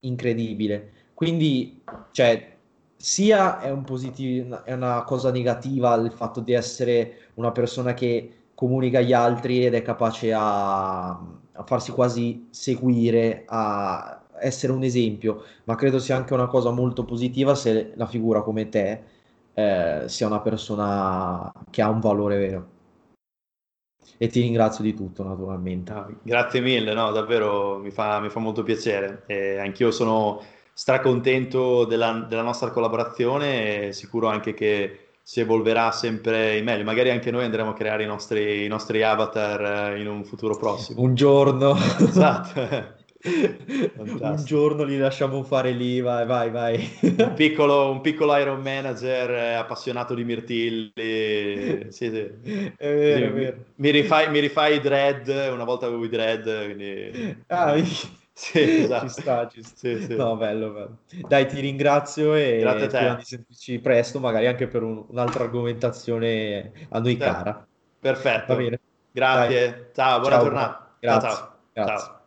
[0.01, 0.91] incredibile.
[1.13, 1.81] Quindi,
[2.11, 2.55] cioè,
[2.95, 8.33] sia è, un positivo, è una cosa negativa il fatto di essere una persona che
[8.53, 15.43] comunica agli altri ed è capace a, a farsi quasi seguire, a essere un esempio,
[15.65, 19.17] ma credo sia anche una cosa molto positiva se la figura come te
[19.59, 22.67] eh, sia una persona che ha un valore vero.
[24.17, 25.91] E ti ringrazio di tutto, naturalmente.
[25.91, 29.23] Ah, grazie mille, no, davvero mi fa, mi fa molto piacere.
[29.27, 30.41] E anch'io sono
[30.73, 36.83] stracontento della, della nostra collaborazione e sicuro anche che si evolverà sempre in meglio.
[36.83, 40.57] Magari anche noi andremo a creare i nostri, i nostri avatar eh, in un futuro
[40.57, 41.01] prossimo.
[41.01, 41.75] Un giorno.
[41.75, 42.97] Esatto.
[43.21, 46.89] un giorno li lasciamo fare lì, vai, vai, vai.
[47.01, 51.91] un, piccolo, un piccolo Iron Manager eh, appassionato di mirtilli.
[51.91, 52.31] Sì, sì.
[52.77, 53.65] È vero, è vero.
[53.75, 57.43] Mi, rifai, mi rifai i dread, una volta avevo i dread, quindi...
[57.47, 57.75] Ah,
[58.31, 59.07] sì, esatto.
[59.07, 59.75] ci sta, ci sta.
[59.75, 60.15] Sì, sì.
[60.15, 60.97] No, bello, bello.
[61.27, 63.23] Dai, ti ringrazio e Grazie a te.
[63.25, 67.33] sentirci presto, magari anche per un, un'altra argomentazione a noi Certo.
[67.33, 67.67] cara.
[67.99, 68.53] Perfetto.
[68.53, 68.79] Va bene.
[69.11, 69.91] Grazie.
[69.93, 70.95] Ciao, buona Ciao, giornata.
[70.99, 71.29] Grazie.
[71.29, 71.57] Ciao, ciao.
[71.73, 72.05] Grazie.
[72.05, 72.17] Ciao.